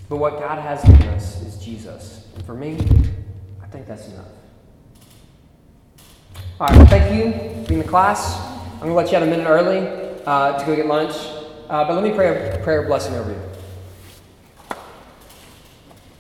[0.08, 2.26] But what God has given us is Jesus.
[2.34, 2.78] And for me,
[3.62, 4.26] I think that's enough.
[6.58, 8.40] All right, well, thank you for being in the class.
[8.74, 9.78] I'm going to let you out a minute early
[10.26, 11.12] uh, to go get lunch.
[11.68, 13.49] Uh, but let me pray a prayer blessing over you.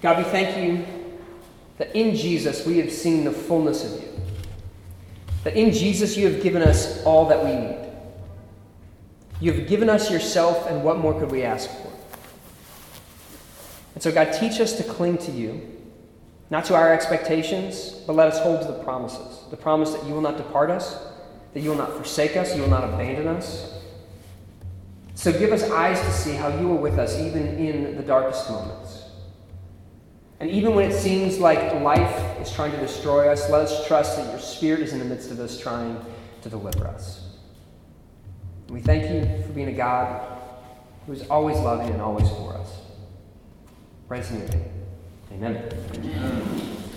[0.02, 0.84] God, we thank you
[1.78, 4.08] that in Jesus we have seen the fullness of you.
[5.44, 7.90] That in Jesus you have given us all that we need.
[9.40, 11.90] You have given us yourself, and what more could we ask for?
[13.94, 15.78] And so, God, teach us to cling to you,
[16.50, 19.44] not to our expectations, but let us hold to the promises.
[19.50, 21.02] The promise that you will not depart us,
[21.54, 23.72] that you will not forsake us, you will not abandon us.
[25.14, 28.48] So, give us eyes to see how you are with us, even in the darkest
[28.50, 28.89] moments.
[30.40, 34.16] And even when it seems like life is trying to destroy us, let us trust
[34.16, 36.02] that your Spirit is in the midst of us trying
[36.40, 37.28] to deliver us.
[38.66, 40.38] And we thank you for being a God
[41.06, 42.78] who is always loving and always for us.
[44.08, 44.64] Praise your name.
[45.32, 45.72] Amen.
[45.94, 46.89] Amen.